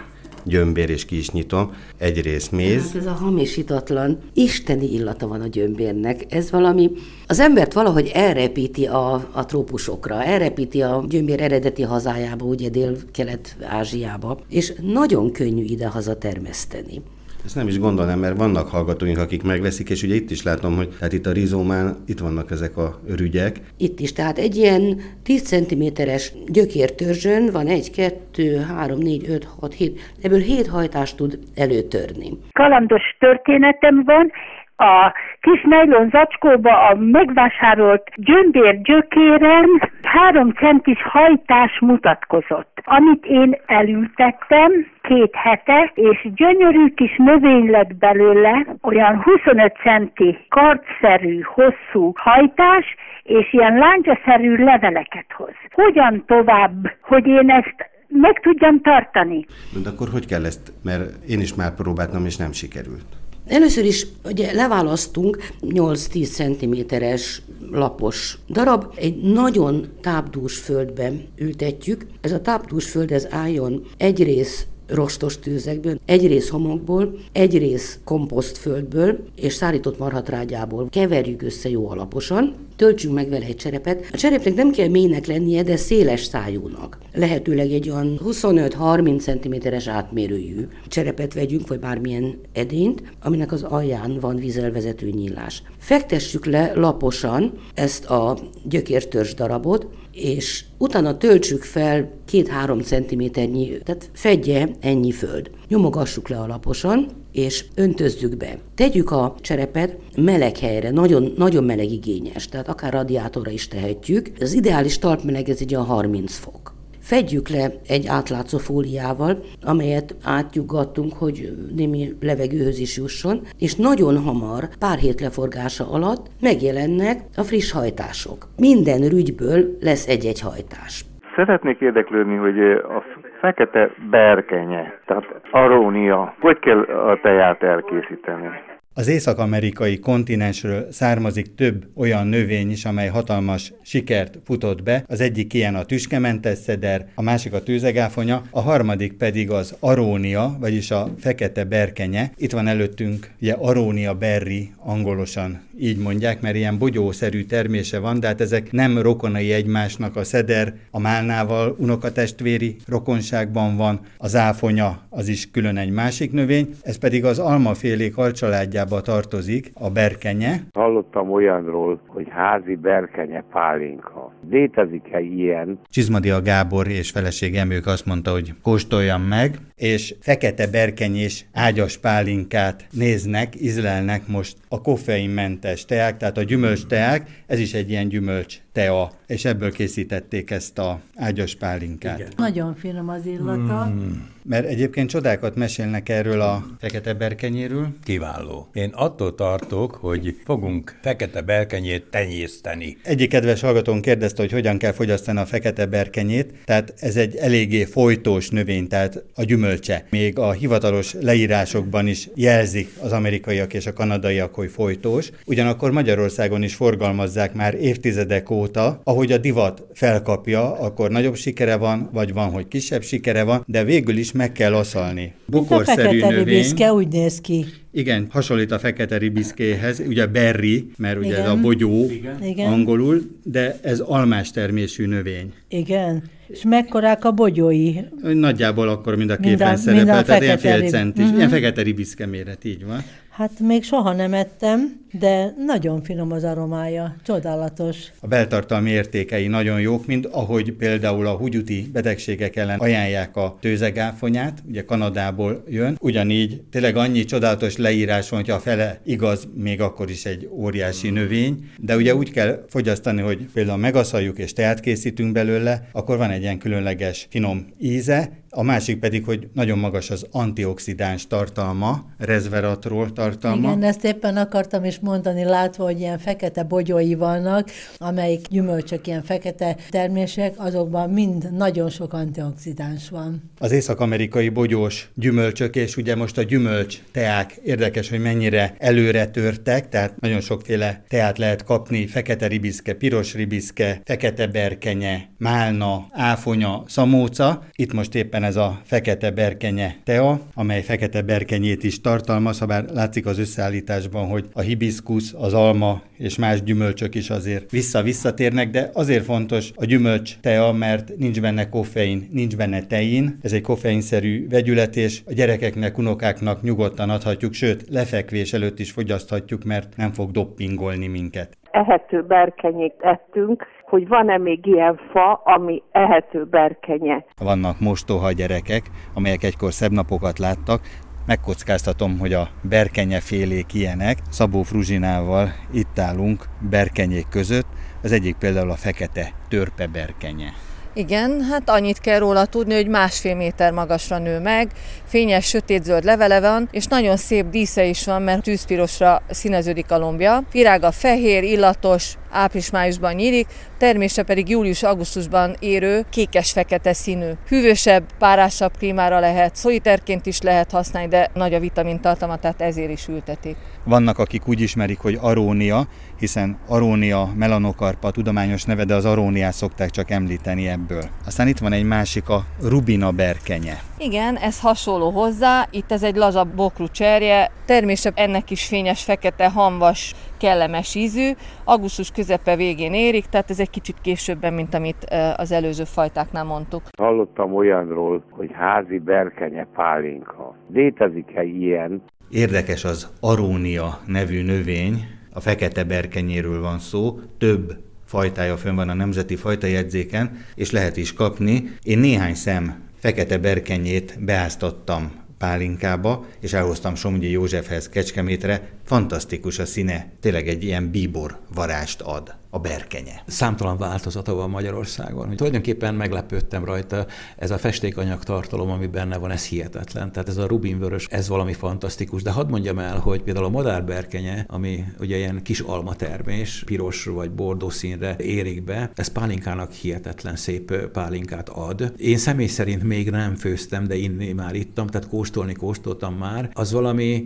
gyömbér, 0.44 0.90
és 0.90 1.06
ki 1.06 1.18
is 1.18 1.30
nyitom, 1.30 1.74
egy 1.98 2.22
rész 2.22 2.50
méz. 2.50 2.84
Hát 2.84 2.96
ez 2.96 3.06
a 3.06 3.12
hamisítatlan, 3.12 4.20
isteni 4.34 4.94
illata 4.94 5.28
van 5.28 5.42
a 5.42 5.48
gyömbérnek. 5.48 6.26
Ez 6.30 6.52
valami, 6.52 6.92
az 7.28 7.40
embert 7.40 7.74
valahogy 7.74 8.12
elrepíti 8.14 8.86
a, 8.86 9.30
a 9.32 9.46
trópusokra, 9.46 10.24
elrepíti 10.24 10.82
a 10.82 11.06
gyömbér 11.10 11.42
eredeti 11.42 11.82
hazájába, 11.82 12.46
ugye 12.46 12.70
Dél-Kelet-Ázsiába, 12.70 14.40
és 14.50 14.74
nagyon 14.82 15.32
könnyű 15.32 15.64
ide-haza 15.64 16.18
termeszteni. 16.18 17.02
Ezt 17.46 17.56
nem 17.56 17.68
is 17.68 17.80
gondolnám, 17.80 18.20
mert 18.20 18.38
vannak 18.38 18.68
hallgatóink, 18.68 19.18
akik 19.18 19.44
megveszik, 19.44 19.90
és 19.90 20.04
ugye 20.04 20.16
itt 20.16 20.30
is 20.30 20.44
látom, 20.44 20.76
hogy 20.76 20.88
hát 21.02 21.14
itt 21.14 21.26
a 21.26 21.32
rizómán 21.32 21.96
itt 22.08 22.20
vannak 22.20 22.52
ezek 22.52 22.78
a 22.78 23.00
rügyek. 23.18 23.60
Itt 23.78 24.00
is, 24.00 24.14
tehát 24.14 24.38
egy 24.38 24.56
ilyen 24.56 25.02
10 25.24 25.42
cm-es 25.42 26.34
gyökértörzsön 26.48 27.50
van 27.52 27.68
egy, 27.68 27.92
kettő, 27.92 28.58
három, 28.58 29.00
négy, 29.00 29.30
öt, 29.30 29.48
hat, 29.60 29.74
hét, 29.74 30.00
ebből 30.22 30.40
hét 30.40 30.68
hajtást 30.68 31.18
tud 31.18 31.40
előtörni. 31.56 32.30
Kalandos 32.52 33.04
történetem 33.20 34.04
van, 34.04 34.32
a 34.76 35.14
kis 35.42 35.62
nejlon 35.64 36.10
zacskóba 36.10 36.88
a 36.88 36.96
megvásárolt 36.96 38.04
gyömbér 38.16 38.82
gyökéren 38.82 39.92
három 40.02 40.52
centis 40.52 41.02
hajtás 41.02 41.80
mutatkozott, 41.80 42.82
amit 42.84 43.26
én 43.26 43.58
elültettem 43.66 44.72
két 45.02 45.36
hete, 45.36 45.92
és 45.94 46.28
gyönyörű 46.36 46.94
kis 46.94 47.16
növény 47.18 47.70
lett 47.70 47.96
belőle, 47.96 48.66
olyan 48.82 49.22
25 49.22 49.74
centi 49.84 50.38
kartszerű, 50.50 51.40
hosszú 51.42 52.12
hajtás, 52.16 52.86
és 53.24 53.54
ilyen 53.54 53.78
láncsaszerű 53.78 54.56
leveleket 54.56 55.26
hoz. 55.36 55.54
Hogyan 55.72 56.24
tovább, 56.28 56.92
hogy 57.02 57.28
én 57.28 57.50
ezt 57.50 57.76
meg 58.08 58.40
tudjam 58.40 58.82
tartani? 58.82 59.46
De 59.84 59.90
akkor 59.90 60.08
hogy 60.12 60.26
kell 60.26 60.46
ezt, 60.46 60.74
mert 60.84 61.26
én 61.28 61.40
is 61.40 61.56
már 61.56 61.76
próbáltam, 61.76 62.26
és 62.26 62.38
nem 62.38 62.52
sikerült. 62.52 63.23
Először 63.48 63.86
is 63.86 64.08
ugye 64.26 64.54
leválasztunk 64.54 65.38
8-10 65.62 66.28
cm-es 66.30 67.42
lapos 67.72 68.38
darab, 68.50 68.86
egy 68.96 69.22
nagyon 69.22 69.88
tápdús 70.02 70.58
földbe 70.58 71.12
ültetjük. 71.36 72.06
Ez 72.22 72.32
a 72.32 72.42
tápdús 72.42 72.90
föld 72.90 73.12
ez 73.12 73.28
álljon 73.30 73.86
egy 73.98 74.24
rész 74.24 74.66
rostos 74.88 75.40
tűzekből, 75.40 76.00
egy 76.06 76.28
rész 76.28 76.50
homokból, 76.50 77.20
egy 77.32 77.58
rész 77.58 78.00
komposztföldből 78.04 79.20
és 79.36 79.54
szárított 79.54 79.98
marhatrágyából. 79.98 80.88
Keverjük 80.90 81.42
össze 81.42 81.70
jó 81.70 81.90
alaposan, 81.90 82.56
töltsünk 82.76 83.14
meg 83.14 83.30
vele 83.30 83.46
egy 83.46 83.56
cserepet. 83.56 84.10
A 84.12 84.18
cserepnek 84.18 84.56
nem 84.56 84.72
kell 84.72 84.88
mélynek 84.88 85.26
lennie, 85.26 85.64
de 85.64 85.76
széles 85.76 86.24
szájúnak. 86.24 86.98
Lehetőleg 87.14 87.72
egy 87.72 87.90
olyan 87.90 88.20
25-30 88.26 89.20
cm-es 89.20 89.88
átmérőjű 89.88 90.68
cserepet 90.88 91.34
vegyünk, 91.34 91.68
vagy 91.68 91.80
bármilyen 91.80 92.40
edényt, 92.54 93.04
aminek 93.22 93.52
az 93.52 93.64
alján 93.64 94.20
van 94.20 94.36
vízelvezető 94.36 95.10
nyílás. 95.10 95.64
Fektessük 95.84 96.46
le 96.46 96.72
laposan 96.76 97.54
ezt 97.74 98.06
a 98.06 98.38
gyökértörzs 98.70 99.34
darabot, 99.34 99.88
és 100.12 100.66
utána 100.78 101.18
töltsük 101.18 101.64
fel 101.64 102.12
két-három 102.26 102.80
centiméternyi, 102.80 103.78
tehát 103.78 104.10
fedje 104.14 104.70
ennyi 104.80 105.12
föld. 105.12 105.52
Nyomogassuk 105.68 106.30
le 106.30 106.38
alaposan, 106.40 107.08
és 107.32 107.66
öntözzük 107.76 108.38
be. 108.38 108.60
Tegyük 108.76 109.12
a 109.12 109.36
cserepet 109.42 109.98
meleg 110.16 110.58
helyre, 110.58 110.92
nagyon, 110.92 111.34
nagyon 111.38 111.64
meleg 111.64 111.92
igényes, 111.92 112.48
tehát 112.48 112.68
akár 112.68 112.94
radiátorra 112.94 113.52
is 113.52 113.68
tehetjük. 113.68 114.32
Az 114.40 114.54
ideális 114.54 114.98
talpmeleg 114.98 115.50
ez 115.50 115.58
egy 115.60 115.76
olyan 115.76 115.88
30 115.88 116.38
fok. 116.38 116.73
Fedjük 117.12 117.48
le 117.56 117.66
egy 117.96 118.06
átlátszó 118.18 118.58
fóliával, 118.68 119.34
amelyet 119.72 120.10
átjugattunk, 120.38 121.12
hogy 121.24 121.36
némi 121.80 122.04
levegőhöz 122.30 122.80
is 122.86 122.94
jusson, 122.98 123.38
és 123.66 123.72
nagyon 123.90 124.16
hamar, 124.28 124.64
pár 124.84 124.98
hét 125.06 125.20
leforgása 125.26 125.86
alatt 125.96 126.24
megjelennek 126.50 127.18
a 127.42 127.44
friss 127.50 127.70
hajtások. 127.80 128.40
Minden 128.68 129.02
rügyből 129.14 129.62
lesz 129.88 130.06
egy-egy 130.14 130.42
hajtás. 130.48 130.94
Szeretnék 131.36 131.80
érdeklődni, 131.80 132.36
hogy 132.46 132.60
a 132.98 133.00
fekete 133.42 133.92
berkenye, 134.10 134.84
tehát 135.06 135.26
arónia, 135.52 136.36
hogy 136.40 136.60
kell 136.60 136.82
a 136.82 137.20
teját 137.22 137.64
elkészíteni? 137.64 138.50
Az 138.96 139.08
észak-amerikai 139.08 140.00
kontinensről 140.00 140.88
származik 140.92 141.56
több 141.56 141.88
olyan 141.96 142.28
növény 142.28 142.72
is, 142.72 142.86
amely 142.86 143.08
hatalmas 143.08 143.74
sikert 143.82 144.40
futott 144.46 144.84
be. 144.84 145.04
Az 145.08 145.22
egyik 145.22 145.54
ilyen 145.54 145.76
a 145.76 145.84
tüskementes 145.84 146.58
szeder, 146.58 147.06
a 147.16 147.22
másik 147.22 147.54
a 147.54 147.64
tőzegáfonya, 147.64 148.44
a 148.50 148.62
harmadik 148.62 149.14
pedig 149.14 149.52
az 149.52 149.76
arónia, 149.80 150.58
vagyis 150.60 150.92
a 150.92 151.14
fekete 151.20 151.64
berkenye. 151.64 152.32
Itt 152.36 152.52
van 152.52 152.68
előttünk 152.68 153.32
ugye 153.42 153.54
arónia 153.54 154.14
berry, 154.14 154.72
angolosan 154.78 155.62
így 155.80 155.98
mondják, 155.98 156.42
mert 156.42 156.56
ilyen 156.56 156.78
bogyószerű 156.78 157.44
termése 157.44 158.00
van, 158.00 158.20
de 158.20 158.28
hát 158.28 158.42
ezek 158.42 158.72
nem 158.72 158.98
rokonai 158.98 159.52
egymásnak, 159.52 160.16
a 160.16 160.24
szeder 160.24 160.74
a 160.92 161.00
málnával 161.00 161.76
unokatestvéri 161.80 162.76
rokonságban 162.88 163.76
van, 163.76 164.00
az 164.18 164.36
áfonya 164.36 165.02
az 165.10 165.28
is 165.28 165.52
külön 165.52 165.78
egy 165.78 165.90
másik 165.90 166.32
növény, 166.32 166.76
ez 166.82 166.98
pedig 166.98 167.26
az 167.26 167.40
almafélék 167.40 168.18
alcsaládjában 168.18 168.83
kategóriába 168.84 169.02
tartozik 169.02 169.72
a 169.74 169.90
berkenye. 169.90 170.64
Hallottam 170.74 171.32
olyanról, 171.32 172.00
hogy 172.08 172.28
házi 172.30 172.76
berkenye 172.76 173.44
pálinka. 173.52 174.34
Létezik-e 174.50 175.20
ilyen? 175.20 175.80
Csizmadia 175.90 176.42
Gábor 176.42 176.88
és 176.88 177.12
feleség 177.12 177.56
Emők 177.56 177.86
azt 177.86 178.06
mondta, 178.06 178.32
hogy 178.32 178.54
kóstoljam 178.62 179.22
meg, 179.22 179.58
és 179.76 180.16
fekete 180.20 180.68
berkenyés 180.68 181.46
ágyas 181.54 181.98
pálinkát 181.98 182.88
néznek, 182.92 183.62
ízlelnek 183.62 184.28
most 184.28 184.58
a 184.70 184.82
koffeinmentes 184.82 185.86
teák, 185.86 186.18
tehát 186.18 186.38
a 186.38 186.44
gyümölcs 186.44 186.86
teák, 186.86 187.44
ez 187.48 187.60
is 187.60 187.74
egy 187.74 187.90
ilyen 187.90 188.08
gyümölcs 188.08 188.62
tea, 188.72 189.12
és 189.28 189.46
ebből 189.46 189.72
készítették 189.72 190.52
ezt 190.52 190.80
a 190.80 191.00
ágyas 191.16 191.56
pálinkát. 191.56 192.20
Igen. 192.20 192.32
Nagyon 192.38 192.76
finom 192.76 193.10
az 193.10 193.26
illata. 193.26 193.86
Mm. 193.86 194.12
Mert 194.44 194.66
egyébként 194.66 195.10
csodákat 195.10 195.56
mesélnek 195.56 196.10
erről 196.10 196.42
a 196.42 196.64
fekete 196.80 197.14
berkenyéről. 197.14 197.88
Kiváló. 198.04 198.68
Én 198.74 198.90
attól 198.94 199.36
tartok, 199.36 199.92
hogy 199.92 200.36
fogunk 200.46 201.00
fekete 201.02 201.42
berkenyét 201.42 202.04
tenyészteni. 202.10 202.98
Egyik 203.04 203.30
kedves 203.30 203.62
hallgatón 203.62 204.02
kérdezte, 204.02 204.42
hogy 204.42 204.52
hogyan 204.52 204.78
kell 204.78 204.92
fogyasztani 204.92 205.40
a 205.40 205.46
fekete 205.46 205.86
berkenyét. 205.86 206.54
Tehát 206.66 206.94
ez 206.98 207.16
egy 207.16 207.36
eléggé 207.36 207.84
folytós 207.84 208.50
növény, 208.50 208.88
tehát 208.88 209.24
a 209.36 209.44
gyümölcse. 209.44 210.06
Még 210.10 210.40
a 210.40 210.52
hivatalos 210.52 211.14
leírásokban 211.22 212.08
is 212.08 212.30
jelzik 212.36 212.90
az 213.02 213.12
amerikaiak 213.12 213.74
és 213.74 213.86
a 213.86 213.94
kanadaiak, 213.94 214.56
hogy 214.56 214.72
folytós. 214.72 215.30
Ugyanakkor 215.46 215.92
Magyarországon 215.92 216.64
is 216.64 216.76
forgalmazzák 216.76 217.54
már 217.54 217.74
évtizedek 217.74 218.50
óta, 218.50 219.02
ahogy 219.04 219.32
a 219.32 219.38
divat 219.38 219.86
felkapja, 219.94 220.80
akkor 220.80 221.10
nagyobb 221.10 221.36
sikere 221.36 221.76
van, 221.76 222.10
vagy 222.14 222.34
van, 222.34 222.50
hogy 222.50 222.68
kisebb 222.68 223.04
sikere 223.04 223.44
van, 223.44 223.64
de 223.68 223.84
végül 223.84 224.18
is 224.18 224.32
meg 224.32 224.52
kell 224.52 224.74
aszalni. 224.74 225.34
Bukorszerű 225.46 226.22
a 226.22 226.30
növény. 226.30 226.44
Ribiszke 226.44 226.94
úgy 226.94 227.08
néz 227.08 227.42
ki. 227.42 227.66
Igen, 227.96 228.28
hasonlít 228.30 228.72
a 228.72 228.80
fekete 228.80 229.18
ribiszkéhez, 229.18 230.00
ugye 230.08 230.26
berry, 230.28 230.92
mert 230.98 231.18
ugye 231.18 231.28
Igen. 231.28 231.40
ez 231.40 231.50
a 231.50 231.56
bogyó 231.56 232.10
Igen. 232.42 232.72
angolul, 232.72 233.22
de 233.44 233.80
ez 233.82 234.00
almás 234.00 234.52
termésű 234.52 235.06
növény. 235.06 235.54
Igen. 235.68 236.24
És 236.48 236.64
mekkorák 236.64 237.26
a 237.26 237.32
bogyói? 237.32 237.94
Nagyjából 238.22 238.90
akkor, 238.90 239.16
mint 239.16 239.32
a 239.32 239.38
képen 239.38 239.78
szerepel, 239.78 240.24
tehát 240.24 240.42
ilyen 240.42 240.58
fél 240.58 240.90
centis, 240.90 241.24
uh-huh. 241.24 241.38
ilyen 241.38 241.50
fekete 241.50 241.82
ribiszke 241.82 242.26
méret, 242.26 242.66
így 242.66 242.86
van. 242.86 243.04
Hát 243.36 243.60
még 243.60 243.84
soha 243.84 244.14
nem 244.14 244.34
ettem, 244.34 245.02
de 245.12 245.54
nagyon 245.66 246.04
finom 246.04 246.32
az 246.32 246.44
aromája, 246.44 247.16
csodálatos. 247.24 247.98
A 248.20 248.28
beltartalmi 248.28 248.90
értékei 248.90 249.48
nagyon 249.48 249.80
jók, 249.80 250.06
mint 250.06 250.26
ahogy 250.26 250.72
például 250.72 251.28
a 251.28 251.36
húgyuti 251.36 251.90
betegségek 251.94 252.56
ellen 252.56 252.80
ajánlják 252.80 253.36
a 253.36 253.58
tőzegáfonyát, 253.62 254.64
ugye 254.68 254.86
Kanadából 254.86 255.64
jön. 255.68 255.98
Ugyanígy 256.02 256.62
tényleg 256.72 256.96
annyi 256.96 257.24
csodálatos 257.24 257.78
leírás 257.78 258.30
van, 258.30 258.40
hogyha 258.40 258.56
a 258.56 258.60
fele 258.60 259.00
igaz, 259.06 259.48
még 259.56 259.82
akkor 259.82 260.10
is 260.10 260.26
egy 260.26 260.50
óriási 260.52 261.10
növény, 261.10 261.70
de 261.78 261.96
ugye 261.96 262.16
úgy 262.16 262.32
kell 262.32 262.66
fogyasztani, 262.70 263.22
hogy 263.22 263.46
például 263.54 263.78
megaszaljuk 263.78 264.38
és 264.38 264.54
teát 264.54 264.80
készítünk 264.80 265.32
belőle, 265.32 265.88
akkor 265.92 266.18
van 266.18 266.30
egy 266.30 266.42
ilyen 266.42 266.58
különleges 266.58 267.28
finom 267.30 267.68
íze, 267.80 268.43
a 268.56 268.64
másik 268.64 269.00
pedig, 269.00 269.26
hogy 269.26 269.48
nagyon 269.54 269.78
magas 269.78 270.10
az 270.10 270.26
antioxidáns 270.32 271.28
tartalma, 271.28 272.06
resveratrol 272.18 273.14
tartalma. 273.14 273.68
Igen, 273.68 273.84
ezt 273.84 274.06
éppen 274.06 274.38
akartam 274.38 274.84
is 274.84 275.00
mondani, 275.00 275.44
látva, 275.44 275.84
hogy 275.84 276.00
ilyen 276.00 276.20
fekete 276.20 276.64
bogyói 276.64 277.16
vannak, 277.16 277.70
amelyik 277.98 278.48
gyümölcsök, 278.48 279.08
ilyen 279.08 279.24
fekete 279.24 279.76
termések, 279.90 280.54
azokban 280.58 281.10
mind 281.10 281.52
nagyon 281.52 281.90
sok 281.90 282.14
antioxidáns 282.14 283.10
van. 283.10 283.52
Az 283.60 283.72
észak-amerikai 283.72 284.50
bogyós 284.50 285.10
gyümölcsök, 285.16 285.76
és 285.76 285.98
ugye 285.98 286.16
most 286.16 286.38
a 286.38 286.44
gyümölcs 286.44 287.02
teák 287.12 287.60
érdekes, 287.64 288.10
hogy 288.10 288.22
mennyire 288.22 288.76
előre 288.78 289.28
törtek, 289.28 289.90
tehát 289.90 290.20
nagyon 290.20 290.42
sokféle 290.42 291.04
teát 291.08 291.38
lehet 291.38 291.64
kapni, 291.64 292.08
fekete 292.08 292.48
ribiszke, 292.48 292.94
piros 292.94 293.34
ribiszke, 293.34 294.02
fekete 294.06 294.48
berkenye, 294.48 295.30
málna, 295.38 296.08
áfonya, 296.12 296.84
szamóca. 296.88 297.64
Itt 297.76 297.94
most 297.94 298.16
éppen 298.16 298.43
van 298.44 298.52
ez 298.52 298.58
a 298.58 298.80
fekete 298.84 299.32
berkenye 299.32 299.96
tea, 300.04 300.40
amely 300.56 300.82
fekete 300.82 301.22
berkenyét 301.22 301.84
is 301.84 302.02
tartalmaz, 302.02 302.60
ha 302.60 302.66
bár 302.66 302.84
látszik 302.94 303.26
az 303.26 303.40
összeállításban, 303.40 304.28
hogy 304.28 304.46
a 304.54 304.62
hibiszkusz, 304.62 305.34
az 305.40 305.54
alma 305.54 306.02
és 306.18 306.38
más 306.38 306.64
gyümölcsök 306.64 307.16
is 307.16 307.30
azért 307.30 307.72
vissza-visszatérnek, 307.72 308.70
de 308.70 308.90
azért 308.94 309.24
fontos 309.24 309.72
a 309.76 309.86
gyümölcs 309.86 310.40
tea, 310.42 310.72
mert 310.72 311.18
nincs 311.18 311.42
benne 311.42 311.70
koffein, 311.70 312.30
nincs 312.32 312.58
benne 312.58 312.82
tein, 312.82 313.38
ez 313.42 313.54
egy 313.54 313.62
koffeinszerű 313.62 314.48
vegyület, 314.50 314.96
és 314.96 315.22
a 315.26 315.34
gyerekeknek, 315.34 315.98
unokáknak 315.98 316.62
nyugodtan 316.62 317.10
adhatjuk, 317.10 317.54
sőt, 317.54 317.90
lefekvés 317.90 318.54
előtt 318.54 318.80
is 318.80 318.92
fogyaszthatjuk, 318.92 319.64
mert 319.64 319.96
nem 319.98 320.12
fog 320.12 320.32
doppingolni 320.32 321.08
minket. 321.08 321.58
Ehető 321.72 322.22
berkenyét 322.22 322.96
ettünk, 323.00 323.66
hogy 323.94 324.08
van-e 324.08 324.38
még 324.38 324.66
ilyen 324.66 325.00
fa, 325.12 325.34
ami 325.34 325.84
ehető 325.92 326.46
berkenye. 326.46 327.26
Vannak 327.38 327.80
mostoha 327.80 328.32
gyerekek, 328.32 328.82
amelyek 329.14 329.44
egykor 329.44 329.74
szebb 329.74 329.92
napokat 329.92 330.40
láttak, 330.40 330.82
megkockáztatom, 331.26 332.20
hogy 332.20 332.34
a 332.34 332.48
berkenye 332.62 333.20
félék 333.20 333.74
ilyenek. 333.74 334.18
Szabó 334.30 334.62
Fruzsinával 334.64 335.48
itt 335.74 336.00
állunk 336.00 336.46
berkenyék 336.70 337.28
között, 337.30 337.68
az 338.04 338.12
egyik 338.12 338.36
például 338.36 338.70
a 338.70 338.76
fekete 338.76 339.32
törpe 339.48 339.88
berkenye. 339.88 340.50
Igen, 340.96 341.42
hát 341.52 341.70
annyit 341.70 342.00
kell 342.00 342.20
róla 342.20 342.46
tudni, 342.46 342.74
hogy 342.74 342.88
másfél 342.88 343.36
méter 343.36 343.72
magasra 343.72 344.18
nő 344.18 344.40
meg, 344.40 344.72
fényes, 345.06 345.46
sötétzöld 345.46 346.04
levele 346.04 346.40
van, 346.40 346.68
és 346.72 346.86
nagyon 346.86 347.18
szép 347.18 347.46
dísze 347.50 347.86
is 347.86 348.06
van, 348.06 348.22
mert 348.22 348.44
tűzpirosra 348.44 349.22
színeződik 349.30 349.92
a 349.92 349.98
lombja. 349.98 350.44
Virága 350.52 350.92
fehér, 350.92 351.44
illatos, 351.44 352.14
április-májusban 352.32 353.14
nyílik, 353.14 353.48
termése 353.78 354.24
pedig 354.24 354.50
július-augusztusban 354.50 355.56
érő, 355.60 356.06
kékes-fekete 356.10 356.94
színű. 356.94 357.30
Hűvösebb, 357.48 358.04
párásabb 358.20 358.78
klímára 358.78 359.20
lehet, 359.20 359.56
szoliterként 359.56 360.26
is 360.26 360.42
lehet 360.42 360.72
használni, 360.72 361.10
de 361.10 361.32
nagy 361.34 361.54
a 361.54 361.60
vitamintartalma, 361.60 362.38
tehát 362.38 362.62
ezért 362.62 362.92
is 362.92 363.08
ültetik. 363.08 363.56
Vannak, 363.84 364.18
akik 364.18 364.48
úgy 364.48 364.62
ismerik, 364.62 365.00
hogy 365.00 365.18
arónia, 365.22 365.88
hiszen 366.24 366.58
arónia 366.68 367.30
melanokarpa 367.36 368.12
tudományos 368.12 368.64
neve, 368.64 368.84
de 368.84 368.96
az 368.96 369.06
aróniát 369.06 369.54
szokták 369.54 369.90
csak 369.90 370.12
említeni 370.12 370.68
ebből. 370.68 371.04
Aztán 371.26 371.48
itt 371.48 371.58
van 371.58 371.72
egy 371.72 371.86
másik, 371.86 372.30
a 372.30 372.44
rubina 372.62 373.12
berkenye. 373.12 373.74
Igen, 373.98 374.36
ez 374.36 374.60
hasonló 374.60 375.10
hozzá, 375.10 375.68
itt 375.72 375.92
ez 375.92 376.04
egy 376.04 376.16
lazabb 376.16 376.56
bokrú 376.56 376.88
cserje, 376.88 377.52
termése 377.66 378.12
ennek 378.16 378.52
is 378.52 378.66
fényes, 378.66 379.04
fekete, 379.04 379.50
hamvas, 379.50 380.14
kellemes 380.38 380.96
ízű, 380.96 381.32
augusztus 381.64 382.12
közepe 382.12 382.56
végén 382.56 382.94
érik, 382.94 383.26
tehát 383.26 383.50
ez 383.50 383.60
egy 383.60 383.70
kicsit 383.70 383.96
későbben, 384.02 384.54
mint 384.54 384.74
amit 384.74 385.08
az 385.36 385.52
előző 385.52 385.84
fajtáknál 385.84 386.44
mondtuk. 386.44 386.82
Hallottam 386.98 387.56
olyanról, 387.56 388.24
hogy 388.30 388.50
házi 388.54 389.00
berkenye 389.00 389.68
pálinka. 389.76 390.56
Létezik-e 390.74 391.44
ilyen? 391.44 392.04
Érdekes 392.30 392.84
az 392.84 393.10
arónia 393.20 394.00
nevű 394.06 394.44
növény, 394.44 395.22
a 395.34 395.40
fekete 395.40 395.84
berkenyéről 395.84 396.62
van 396.62 396.80
szó, 396.80 397.20
több 397.38 397.78
fajtája 398.06 398.58
fönn 398.58 398.76
van 398.76 398.90
a 398.90 398.94
nemzeti 398.94 399.36
fajtajegyzéken, 399.36 400.46
és 400.56 400.72
lehet 400.72 400.98
is 400.98 401.14
kapni. 401.14 401.78
Én 401.84 402.00
néhány 402.00 402.36
szem 402.36 402.82
fekete 403.00 403.38
berkenyét 403.38 404.18
beáztattam 404.20 405.12
pálinkába, 405.38 406.26
és 406.40 406.54
elhoztam 406.54 406.96
Somgyi 406.96 407.30
Józsefhez 407.30 407.90
Kecskemétre, 407.90 408.70
fantasztikus 408.84 409.60
a 409.60 409.66
színe, 409.66 410.12
tényleg 410.20 410.48
egy 410.48 410.64
ilyen 410.64 410.92
bíbor 410.92 411.40
varást 411.54 412.02
ad 412.02 412.43
a 412.54 412.60
berkenye. 412.60 413.24
Számtalan 413.26 413.78
változata 413.78 414.34
van 414.34 414.50
Magyarországon. 414.50 415.36
Tulajdonképpen 415.36 415.96
meglepődtem 415.96 416.66
rajta, 416.66 417.06
ez 417.38 417.52
a 417.52 417.58
festékanyag 417.58 418.24
tartalom, 418.24 418.70
ami 418.70 418.88
benne 418.88 419.18
van, 419.18 419.32
ez 419.32 419.46
hihetetlen. 419.46 420.12
Tehát 420.12 420.30
ez 420.30 420.38
a 420.38 420.48
rubinvörös, 420.48 421.08
ez 421.10 421.28
valami 421.28 421.54
fantasztikus. 421.54 422.22
De 422.22 422.32
hadd 422.32 422.50
mondjam 422.50 422.80
el, 422.80 423.00
hogy 423.00 423.22
például 423.22 423.46
a 423.46 423.50
madárberkenye, 423.50 424.46
ami 424.48 424.84
ugye 425.00 425.18
ilyen 425.18 425.42
kis 425.44 425.60
alma 425.60 425.96
termés, 425.96 426.64
piros 426.66 427.06
vagy 427.06 427.32
bordó 427.32 427.70
színre 427.70 428.16
érik 428.18 428.64
be, 428.64 428.92
ez 428.96 429.08
pálinkának 429.08 429.72
hihetetlen 429.72 430.36
szép 430.36 430.88
pálinkát 430.88 431.50
ad. 431.50 431.94
Én 431.98 432.18
személy 432.18 432.48
szerint 432.48 432.84
még 432.84 433.10
nem 433.10 433.36
főztem, 433.36 433.88
de 433.88 433.96
inni 433.96 434.32
már 434.32 434.56
ittam, 434.56 434.88
tehát 434.88 435.08
kóstolni 435.08 435.54
kóstoltam 435.54 436.16
már. 436.16 436.50
Az 436.54 436.72
valami 436.72 437.24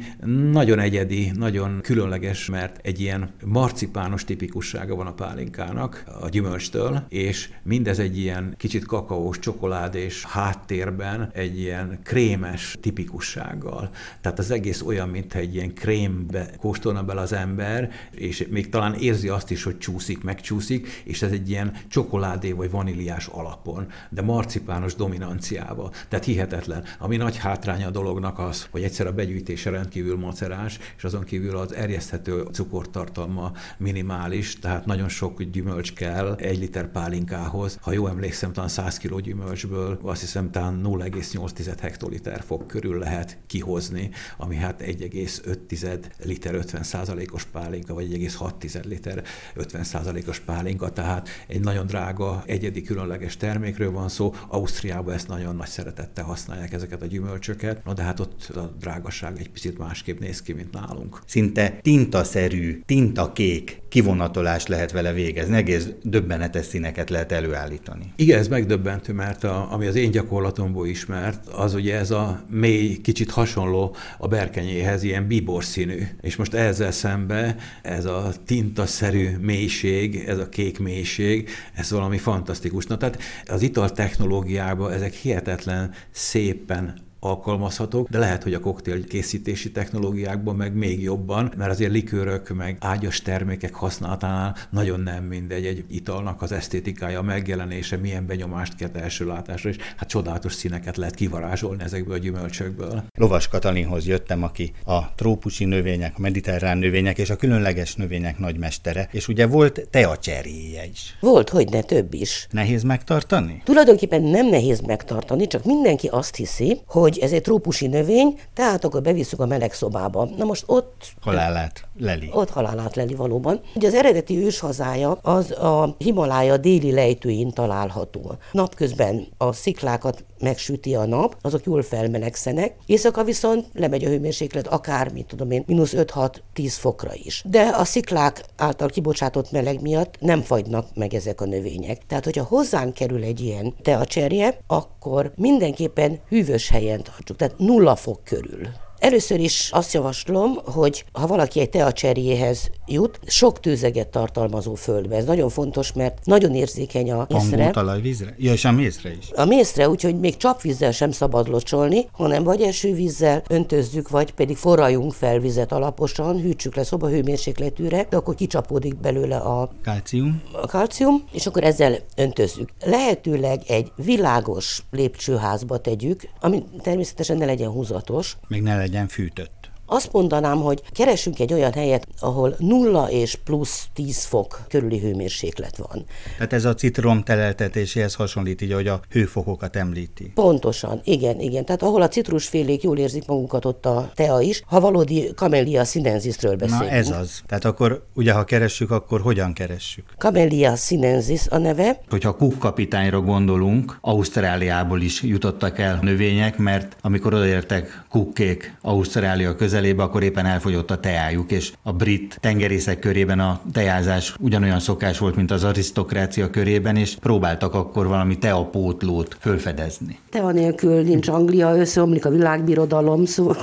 nagyon 0.52 0.80
egyedi, 0.80 1.32
nagyon 1.36 1.80
különleges, 1.82 2.50
mert 2.50 2.80
egy 2.84 3.00
ilyen 3.00 3.30
marcipános 3.46 4.24
tipikussága 4.24 4.96
van 4.96 5.08
a 5.08 5.16
pálinkának 5.18 6.04
a 6.22 6.30
gyümölcstől, 6.30 7.04
és 7.10 7.50
mindez 7.64 8.00
egy 8.00 8.18
ilyen 8.18 8.54
kicsit 8.58 8.86
kakaós, 8.86 9.40
csokoládés 9.40 10.24
háttérben 10.24 11.30
egy 11.34 11.60
ilyen 11.60 12.00
krémes 12.04 12.78
tipikussággal. 12.82 13.90
Tehát 14.22 14.40
az 14.40 14.52
egész 14.52 14.82
olyan, 14.82 15.10
mintha 15.10 15.40
egy 15.40 15.56
ilyen 15.56 15.74
krémbe 15.74 16.50
kóstolna 16.60 17.04
bele 17.04 17.22
az 17.22 17.34
ember, 17.34 17.92
és 18.12 18.48
még 18.50 18.70
talán 18.70 18.94
érzi 18.94 19.30
azt 19.30 19.52
is, 19.52 19.64
hogy 19.64 19.78
csúszik, 19.78 20.24
megcsúszik, 20.24 21.02
és 21.04 21.22
ez 21.22 21.32
egy 21.32 21.50
ilyen 21.50 21.74
csokoládé 21.88 22.52
vagy 22.52 22.72
vaníliás 22.72 23.28
alapon, 23.28 23.88
de 24.10 24.22
marcipános 24.22 24.96
dominanciával. 24.96 25.92
Tehát 26.10 26.26
hihetetlen. 26.26 26.84
Ami 27.00 27.18
nagy 27.18 27.38
hátránya 27.38 27.88
a 27.88 27.92
dolognak 27.92 28.40
az, 28.40 28.68
hogy 28.72 28.84
egyszer 28.84 29.08
a 29.08 29.14
begyűjtése 29.14 29.70
rendkívül 29.70 30.18
macerás, 30.18 30.80
és 30.98 31.04
azon 31.04 31.24
kívül 31.24 31.58
az 31.58 31.74
erjeszthető 31.74 32.44
cukortartalma 32.52 33.52
minimális, 33.78 34.60
tehát 34.60 34.86
nagyon 34.86 35.07
nagyon 35.08 35.30
sok 35.30 35.44
gyümölcs 35.44 35.94
kell 35.94 36.36
egy 36.36 36.60
liter 36.60 36.92
pálinkához. 36.92 37.78
Ha 37.82 37.92
jól 37.92 38.10
emlékszem, 38.10 38.54
talán 38.54 38.70
100 38.70 38.98
kg 38.98 39.22
gyümölcsből 39.22 40.00
azt 40.02 40.22
hiszem 40.22 40.52
talán 40.52 40.82
0,8 40.84 41.78
hektoliter 41.82 42.44
fog 42.46 42.66
körül 42.66 43.00
lehet 43.00 43.38
kihozni, 43.48 44.10
ami 44.38 44.56
hát 44.56 44.84
1,5 44.86 46.00
liter 46.24 46.56
50 46.56 46.86
os 47.32 47.44
pálinka, 47.44 47.94
vagy 47.94 48.12
1,6 48.12 48.86
liter 48.86 49.24
50 49.56 50.24
os 50.28 50.40
pálinka, 50.40 50.90
tehát 50.90 51.30
egy 51.48 51.62
nagyon 51.62 51.86
drága, 51.86 52.44
egyedi, 52.46 52.82
különleges 52.82 53.38
termékről 53.38 53.92
van 53.92 54.10
szó. 54.10 54.34
Ausztriában 54.48 55.14
ezt 55.14 55.28
nagyon 55.28 55.56
nagy 55.56 55.68
szeretettel 55.68 56.24
használják 56.24 56.74
ezeket 56.74 57.02
a 57.02 57.06
gyümölcsöket, 57.06 57.86
na 57.86 57.94
de 57.94 58.02
hát 58.02 58.20
ott 58.20 58.44
a 58.56 58.76
drágaság 58.80 59.40
egy 59.40 59.50
picit 59.50 59.78
másképp 59.78 60.20
néz 60.20 60.42
ki, 60.42 60.54
mint 60.54 60.72
nálunk. 60.72 61.22
Szinte 61.26 61.80
tintaszerű, 61.82 62.82
tintakék 62.86 63.82
kivonatolás 63.90 64.68
lehet 64.68 64.92
vele 64.92 65.14
végezni, 65.14 65.56
egész 65.56 65.88
döbbenetes 66.04 66.66
színeket 66.66 67.10
lehet 67.10 67.32
előállítani. 67.32 68.14
Igen, 68.16 68.40
ez 68.40 68.48
megdöbbentő, 68.48 69.14
mert 69.14 69.44
a, 69.44 69.72
ami 69.72 69.86
az 69.86 69.96
én 69.96 70.12
gyakorlatomból 70.12 70.88
ismert, 70.88 71.48
az 71.48 71.74
ugye 71.74 71.98
ez 71.98 72.12
a 72.12 72.44
mély, 72.50 72.98
kicsit 73.02 73.32
hasonló 73.32 73.96
a 74.18 74.28
berkenyéhez, 74.28 75.04
ilyen 75.04 75.28
bíbor 75.28 75.64
színű. 75.64 76.08
És 76.22 76.36
most 76.36 76.54
ezzel 76.54 76.92
szembe 76.92 77.56
ez 77.82 78.06
a 78.06 78.32
tintaszerű 78.46 79.38
mélység, 79.42 80.24
ez 80.28 80.38
a 80.38 80.50
kék 80.50 80.80
mélység, 80.80 81.50
ez 81.74 81.92
valami 81.92 82.18
fantasztikus. 82.18 82.86
Na, 82.86 82.98
tehát 82.98 83.20
az 83.46 83.62
ital 83.62 83.92
technológiában 83.92 84.92
ezek 84.92 85.14
hihetetlen 85.14 85.92
szépen 86.12 87.06
alkalmazhatók, 87.20 88.10
de 88.10 88.18
lehet, 88.18 88.44
hogy 88.44 88.54
a 88.54 88.60
koktél 88.60 89.04
készítési 89.04 89.72
technológiákban 89.72 90.56
meg 90.56 90.74
még 90.74 91.02
jobban, 91.02 91.54
mert 91.58 91.72
azért 91.72 91.92
likőrök 91.92 92.50
meg 92.50 92.78
ágyas 92.80 93.22
termékek 93.22 93.74
használatánál 93.74 94.56
nagyon 94.70 95.00
nem 95.00 95.24
mindegy 95.24 95.66
egy 95.66 95.84
italnak 95.90 96.42
az 96.42 96.52
esztétikája, 96.52 97.20
a 97.20 97.22
megjelenése, 97.22 97.98
milyen 97.98 98.26
benyomást 98.26 98.76
kelt 98.76 98.96
első 98.98 99.26
látásra, 99.26 99.70
és 99.70 99.78
hát 99.98 100.10
csodálatos 100.10 100.54
színeket 100.54 100.98
lehet 100.98 101.16
kivarázsolni 101.16 101.84
ezekből 101.84 102.14
a 102.14 102.18
gyümölcsökből. 102.18 103.04
Lovas 103.18 103.48
Katalinhoz 103.48 104.08
jöttem, 104.08 104.44
aki 104.44 104.74
a 104.86 105.16
trópusi 105.16 105.66
növények, 105.66 106.14
a 106.18 106.22
mediterrán 106.22 106.78
növények 106.78 107.18
és 107.18 107.30
a 107.30 107.36
különleges 107.36 107.96
növények 107.96 108.38
nagymestere, 108.38 109.10
és 109.12 109.28
ugye 109.28 109.48
volt 109.48 109.88
teacseréje 109.90 110.86
is. 110.86 111.18
Volt, 111.20 111.50
hogy 111.50 111.70
ne 111.70 111.82
több 111.82 112.14
is. 112.14 112.48
Nehéz 112.52 112.84
megtartani? 112.84 113.62
Tulajdonképpen 113.66 114.22
nem 114.22 114.48
nehéz 114.48 114.80
megtartani, 114.80 115.48
csak 115.48 115.64
mindenki 115.66 116.08
azt 116.08 116.36
hiszi, 116.36 116.82
hogy 116.86 117.07
hogy 117.08 117.18
ez 117.20 117.32
egy 117.32 117.42
trópusi 117.42 117.88
növény, 117.88 118.40
tehát 118.54 118.84
akkor 118.84 119.02
bevisszük 119.02 119.40
a 119.40 119.46
meleg 119.46 119.74
szobába. 119.74 120.30
Na 120.38 120.46
most 120.46 120.64
ott... 120.66 121.06
Halálát 121.22 121.84
leli. 122.00 122.30
Ott 122.34 122.50
halálát 122.50 122.96
leli 122.96 123.14
valóban. 123.16 123.62
Ugye 123.76 123.88
az 123.88 123.94
eredeti 123.94 124.38
őshazája 124.46 125.12
az 125.12 125.52
a 125.52 125.96
Himalája 125.98 126.58
déli 126.58 126.92
lejtőin 126.92 127.52
található. 127.52 128.36
Napközben 128.52 129.28
a 129.38 129.52
sziklákat 129.52 130.26
megsüti 130.40 130.96
a 130.96 131.06
nap, 131.06 131.38
azok 131.42 131.66
jól 131.66 131.82
felmelegszenek, 131.82 132.76
éjszaka 132.86 133.24
viszont 133.24 133.66
lemegy 133.74 134.04
a 134.04 134.10
hőmérséklet 134.10 134.68
akár, 134.68 135.12
mit 135.12 135.26
tudom 135.26 135.52
én, 135.52 135.64
mínusz 135.68 135.94
5-6-10 135.96 136.30
fokra 136.56 137.12
is. 137.14 137.44
De 137.46 137.62
a 137.62 137.84
sziklák 137.84 138.44
által 138.56 138.88
kibocsátott 138.88 139.52
meleg 139.52 139.82
miatt 139.82 140.16
nem 140.20 140.42
fagynak 140.42 140.88
meg 140.94 141.14
ezek 141.14 141.42
a 141.42 141.46
növények. 141.46 142.02
Tehát, 142.08 142.24
hogyha 142.24 142.44
hozzánk 142.44 142.94
kerül 142.94 143.24
egy 143.24 143.40
ilyen 143.40 143.74
teacserje, 143.82 144.60
akkor 144.68 145.32
mindenképpen 145.36 146.20
hűvös 146.30 146.70
helyen 146.70 146.97
tartsuk, 147.02 147.38
tehát 147.38 147.58
nulla 147.58 147.96
fok 147.96 148.24
körül. 148.24 148.68
Először 149.00 149.40
is 149.40 149.70
azt 149.72 149.94
javaslom, 149.94 150.56
hogy 150.66 151.06
ha 151.12 151.28
valaki 151.28 151.60
egy 151.60 151.70
teacserjéhez 151.70 152.70
jut, 152.88 153.20
sok 153.26 153.60
tőzeget 153.60 154.08
tartalmazó 154.08 154.74
földbe. 154.74 155.16
Ez 155.16 155.26
nagyon 155.26 155.50
fontos, 155.50 155.94
mert 155.94 156.18
nagyon 156.24 156.56
érzékeny 156.56 157.12
a 157.12 157.26
mészre. 157.30 157.72
talajvízre? 157.72 158.36
Ja, 158.38 158.52
és 158.52 158.66
a 158.66 158.72
mészre 158.72 159.12
is. 159.12 159.32
A 159.36 159.46
mészre, 159.46 159.90
úgyhogy 159.90 160.20
még 160.20 160.38
csapvízzel 160.38 160.92
sem 160.92 161.12
szabad 161.12 161.48
locsolni, 161.48 162.08
hanem 162.12 162.44
vagy 162.44 162.62
esővízzel 162.62 163.44
öntözzük, 163.50 164.10
vagy 164.10 164.34
pedig 164.34 164.58
forraljunk 164.58 165.14
fel 165.14 165.40
vizet 165.40 165.72
alaposan, 165.72 166.42
hűtsük 166.42 166.76
le 166.76 166.84
szobahőmérsékletűre, 166.84 168.06
de 168.10 168.18
akkor 168.18 168.36
kicsapódik 168.36 169.00
belőle 169.00 169.38
a 169.38 169.70
Kalcium. 169.84 170.42
a 170.62 170.68
kalcium, 170.68 171.24
és 171.32 171.46
akkor 171.48 171.64
ezzel 171.64 171.98
öntözzük. 172.16 172.70
Lehetőleg 172.86 173.62
egy 173.68 173.92
világos 173.96 174.84
lépcsőházba 174.92 175.78
tegyük, 175.78 176.30
ami 176.40 176.64
természetesen 176.82 177.38
ne 177.38 177.46
legyen 177.46 177.70
húzatos, 177.70 178.38
Még 178.48 178.62
ne 178.62 178.78
legyen 178.78 179.08
fűtött. 179.08 179.52
Azt 179.88 180.12
mondanám, 180.12 180.58
hogy 180.58 180.82
keresünk 180.92 181.40
egy 181.40 181.54
olyan 181.54 181.74
helyet, 181.74 182.08
ahol 182.20 182.56
nulla 182.58 183.10
és 183.10 183.38
plusz 183.44 183.88
10 183.94 184.24
fok 184.24 184.62
körüli 184.70 185.00
hőmérséklet 185.00 185.78
van. 185.78 186.06
Tehát 186.38 186.54
ez 186.54 186.66
a 186.66 186.74
citrom 186.74 187.24
teleltetéséhez 187.24 188.14
hasonlít, 188.14 188.62
így 188.62 188.72
ahogy 188.72 188.88
a 188.88 189.00
hőfokokat 189.10 189.76
említi. 189.76 190.32
Pontosan, 190.36 191.02
igen, 191.04 191.40
igen. 191.40 191.66
Tehát 191.66 191.82
ahol 191.82 192.02
a 192.02 192.08
citrusfélék 192.08 192.84
jól 192.84 192.98
érzik 192.98 193.26
magukat, 193.26 193.66
ott 193.66 193.86
a 193.86 194.12
tea 194.16 194.42
is. 194.42 194.62
Ha 194.66 194.80
valódi 194.80 195.32
Camellia 195.36 195.84
sinensisről 195.84 196.56
beszélünk. 196.56 196.90
Na 196.90 196.90
ez 196.90 197.10
az. 197.10 197.42
Tehát 197.46 197.66
akkor 197.66 198.06
ugye 198.14 198.32
ha 198.32 198.44
keressük, 198.44 198.92
akkor 198.92 199.22
hogyan 199.22 199.54
keressük? 199.54 200.04
Camellia 200.18 200.76
sinensis 200.76 201.48
a 201.48 201.58
neve. 201.58 202.00
Hogyha 202.10 202.36
Cook 202.36 202.60
kapitányra 202.60 203.22
gondolunk, 203.22 203.98
Ausztráliából 204.02 205.02
is 205.02 205.22
jutottak 205.22 205.80
el 205.80 206.00
növények, 206.02 206.58
mert 206.58 206.96
amikor 207.02 207.34
odaértek 207.34 208.04
Cookék 208.10 208.78
Ausztrália 208.82 209.56
közelébe, 209.78 210.04
akkor 210.04 210.24
éppen 210.24 210.46
elfogyott 210.46 210.92
a 210.92 211.00
teájuk, 211.00 211.52
és 211.52 211.72
a 211.84 211.92
brit 211.92 212.38
tengerészek 212.42 213.00
körében 213.00 213.40
a 213.40 213.60
teázás 213.72 214.36
ugyanolyan 214.40 214.80
szokás 214.80 215.18
volt, 215.18 215.36
mint 215.36 215.52
az 215.52 215.64
arisztokrácia 215.64 216.50
körében, 216.50 216.96
és 216.96 217.16
próbáltak 217.16 217.74
akkor 217.74 218.08
valami 218.08 218.38
teapótlót 218.38 219.38
fölfedezni. 219.40 220.20
Tea 220.30 220.52
nélkül 220.52 221.02
nincs 221.02 221.28
Anglia, 221.28 221.78
összeomlik 221.78 222.26
a 222.26 222.30
világbirodalom, 222.30 223.26
szóval 223.26 223.58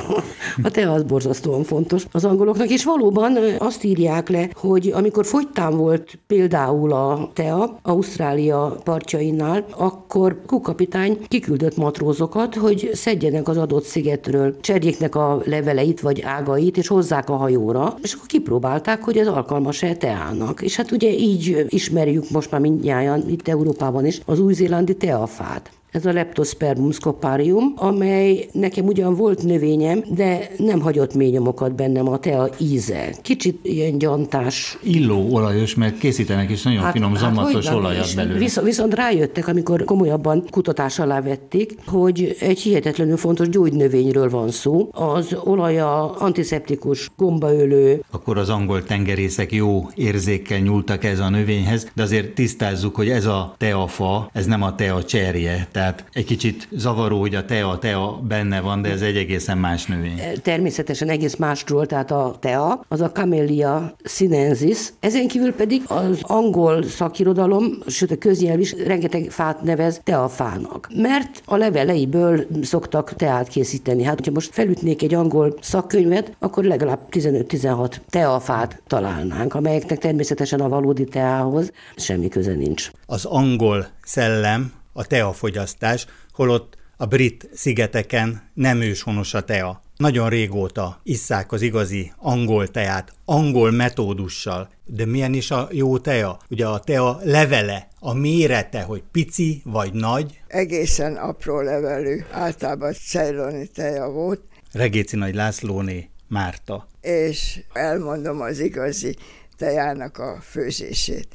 a 0.62 0.70
tea 0.70 0.92
az 0.92 1.02
borzasztóan 1.02 1.64
fontos 1.64 2.04
az 2.12 2.24
angoloknak, 2.24 2.68
és 2.68 2.84
valóban 2.84 3.38
azt 3.58 3.84
írják 3.84 4.28
le, 4.28 4.48
hogy 4.54 4.90
amikor 4.94 5.26
fogytán 5.26 5.76
volt 5.76 6.18
például 6.26 6.92
a 6.92 7.30
tea 7.32 7.78
Ausztrália 7.82 8.76
partjainál, 8.84 9.64
akkor 9.76 10.40
kukapitány 10.46 11.18
kiküldött 11.28 11.76
matrózokat, 11.76 12.54
hogy 12.54 12.90
szedjenek 12.92 13.48
az 13.48 13.56
adott 13.56 13.84
szigetről, 13.84 14.60
cserjéknek 14.60 15.14
a 15.14 15.42
leveleit 15.44 16.00
vagy 16.04 16.20
ágait, 16.22 16.76
és 16.76 16.86
hozzák 16.86 17.30
a 17.30 17.36
hajóra, 17.36 17.94
és 18.02 18.12
akkor 18.12 18.26
kipróbálták, 18.26 19.02
hogy 19.02 19.16
ez 19.18 19.26
alkalmas-e 19.26 19.94
teának. 19.94 20.62
És 20.62 20.76
hát 20.76 20.90
ugye 20.90 21.10
így 21.10 21.66
ismerjük 21.68 22.30
most 22.30 22.50
már 22.50 22.60
mindnyájan 22.60 23.28
itt 23.28 23.48
Európában 23.48 24.06
is 24.06 24.20
az 24.24 24.40
új-zélandi 24.40 24.96
teafát. 24.96 25.70
Ez 25.94 26.06
a 26.06 26.12
Leptospermum 26.12 26.90
scoparium, 26.90 27.72
amely 27.76 28.48
nekem 28.52 28.86
ugyan 28.86 29.14
volt 29.14 29.42
növényem, 29.42 30.02
de 30.14 30.50
nem 30.56 30.80
hagyott 30.80 31.14
mély 31.14 31.30
nyomokat 31.30 31.74
bennem 31.74 32.08
a 32.08 32.18
tea 32.18 32.48
íze. 32.58 33.14
Kicsit 33.22 33.58
ilyen 33.62 33.98
gyantás. 33.98 34.78
Illó 34.82 35.34
olajos, 35.34 35.74
mert 35.74 35.98
készítenek 35.98 36.50
is 36.50 36.62
nagyon 36.62 36.82
hát, 36.82 36.92
finom, 36.92 37.16
zamatos 37.16 37.52
hogyne 37.52 37.74
olajat 37.74 38.14
belőle. 38.16 38.38
Viszont, 38.38 38.66
viszont 38.66 38.94
rájöttek, 38.94 39.48
amikor 39.48 39.84
komolyabban 39.84 40.44
kutatás 40.50 40.98
alá 40.98 41.20
vették, 41.20 41.74
hogy 41.86 42.36
egy 42.40 42.60
hihetetlenül 42.60 43.16
fontos 43.16 43.48
gyógynövényről 43.48 44.30
van 44.30 44.50
szó. 44.50 44.88
Az 44.92 45.36
olaja 45.44 46.12
antiszeptikus, 46.12 47.10
gombaölő, 47.16 48.02
Akkor 48.10 48.38
az 48.38 48.48
angol 48.48 48.84
tengerészek 48.84 49.52
jó 49.52 49.88
érzékkel 49.94 50.58
nyúltak 50.58 51.04
ez 51.04 51.18
a 51.18 51.28
növényhez, 51.28 51.90
de 51.94 52.02
azért 52.02 52.34
tisztázzuk, 52.34 52.94
hogy 52.94 53.08
ez 53.08 53.26
a 53.26 53.54
teafa, 53.58 54.30
ez 54.32 54.46
nem 54.46 54.62
a 54.62 54.74
tea 54.74 55.04
cserje. 55.04 55.68
Tehát 55.72 55.82
egy 56.12 56.24
kicsit 56.24 56.68
zavaró, 56.70 57.20
hogy 57.20 57.34
a 57.34 57.44
tea, 57.44 57.78
tea 57.78 58.20
benne 58.28 58.60
van, 58.60 58.82
de 58.82 58.90
ez 58.90 59.02
egy 59.02 59.16
egészen 59.16 59.58
más 59.58 59.86
növény. 59.86 60.20
természetesen 60.42 61.08
egész 61.08 61.36
másról, 61.36 61.86
tehát 61.86 62.10
a 62.10 62.36
tea, 62.40 62.84
az 62.88 63.00
a 63.00 63.10
Camellia 63.10 63.96
sinensis. 64.04 64.92
Ezen 65.00 65.28
kívül 65.28 65.52
pedig 65.52 65.82
az 65.86 66.18
angol 66.22 66.82
szakirodalom, 66.82 67.64
sőt 67.86 68.10
a 68.10 68.16
köznyelv 68.16 68.60
is 68.60 68.74
rengeteg 68.86 69.30
fát 69.30 69.62
nevez 69.62 70.00
teafának. 70.04 70.88
Mert 70.94 71.42
a 71.44 71.56
leveleiből 71.56 72.46
szoktak 72.62 73.14
teát 73.14 73.48
készíteni. 73.48 74.02
Hát, 74.02 74.16
hogyha 74.16 74.32
most 74.32 74.52
felütnék 74.52 75.02
egy 75.02 75.14
angol 75.14 75.54
szakkönyvet, 75.60 76.36
akkor 76.38 76.64
legalább 76.64 77.00
15-16 77.10 77.94
teafát 78.10 78.82
találnánk, 78.86 79.54
amelyeknek 79.54 79.98
természetesen 79.98 80.60
a 80.60 80.68
valódi 80.68 81.04
teához 81.04 81.72
semmi 81.96 82.28
köze 82.28 82.54
nincs. 82.54 82.90
Az 83.06 83.24
angol 83.24 83.86
szellem 84.02 84.72
a 84.96 85.06
teafogyasztás, 85.06 86.06
holott 86.32 86.76
a 86.96 87.06
brit 87.06 87.48
szigeteken 87.54 88.50
nem 88.54 88.80
őshonos 88.80 89.34
a 89.34 89.44
tea. 89.44 89.82
Nagyon 89.96 90.28
régóta 90.28 91.00
isszák 91.02 91.52
az 91.52 91.62
igazi 91.62 92.12
angol 92.18 92.68
teát, 92.68 93.12
angol 93.24 93.70
metódussal. 93.70 94.68
De 94.84 95.06
milyen 95.06 95.34
is 95.34 95.50
a 95.50 95.68
jó 95.70 95.98
tea? 95.98 96.38
Ugye 96.50 96.66
a 96.66 96.78
tea 96.80 97.18
levele, 97.22 97.88
a 97.98 98.12
mérete, 98.14 98.82
hogy 98.82 99.02
pici 99.12 99.62
vagy 99.64 99.92
nagy. 99.92 100.40
Egészen 100.46 101.16
apró 101.16 101.60
levelű, 101.60 102.24
általában 102.30 102.92
ceyloni 102.92 103.66
teja 103.66 104.08
volt, 104.10 104.40
Regéci 104.72 105.16
Nagy 105.16 105.34
Lászlóné, 105.34 106.08
Márta. 106.28 106.86
és 107.00 107.60
elmondom 107.72 108.40
az 108.40 108.58
igazi 108.58 109.16
tejának 109.56 110.18
a 110.18 110.38
főzését. 110.40 111.28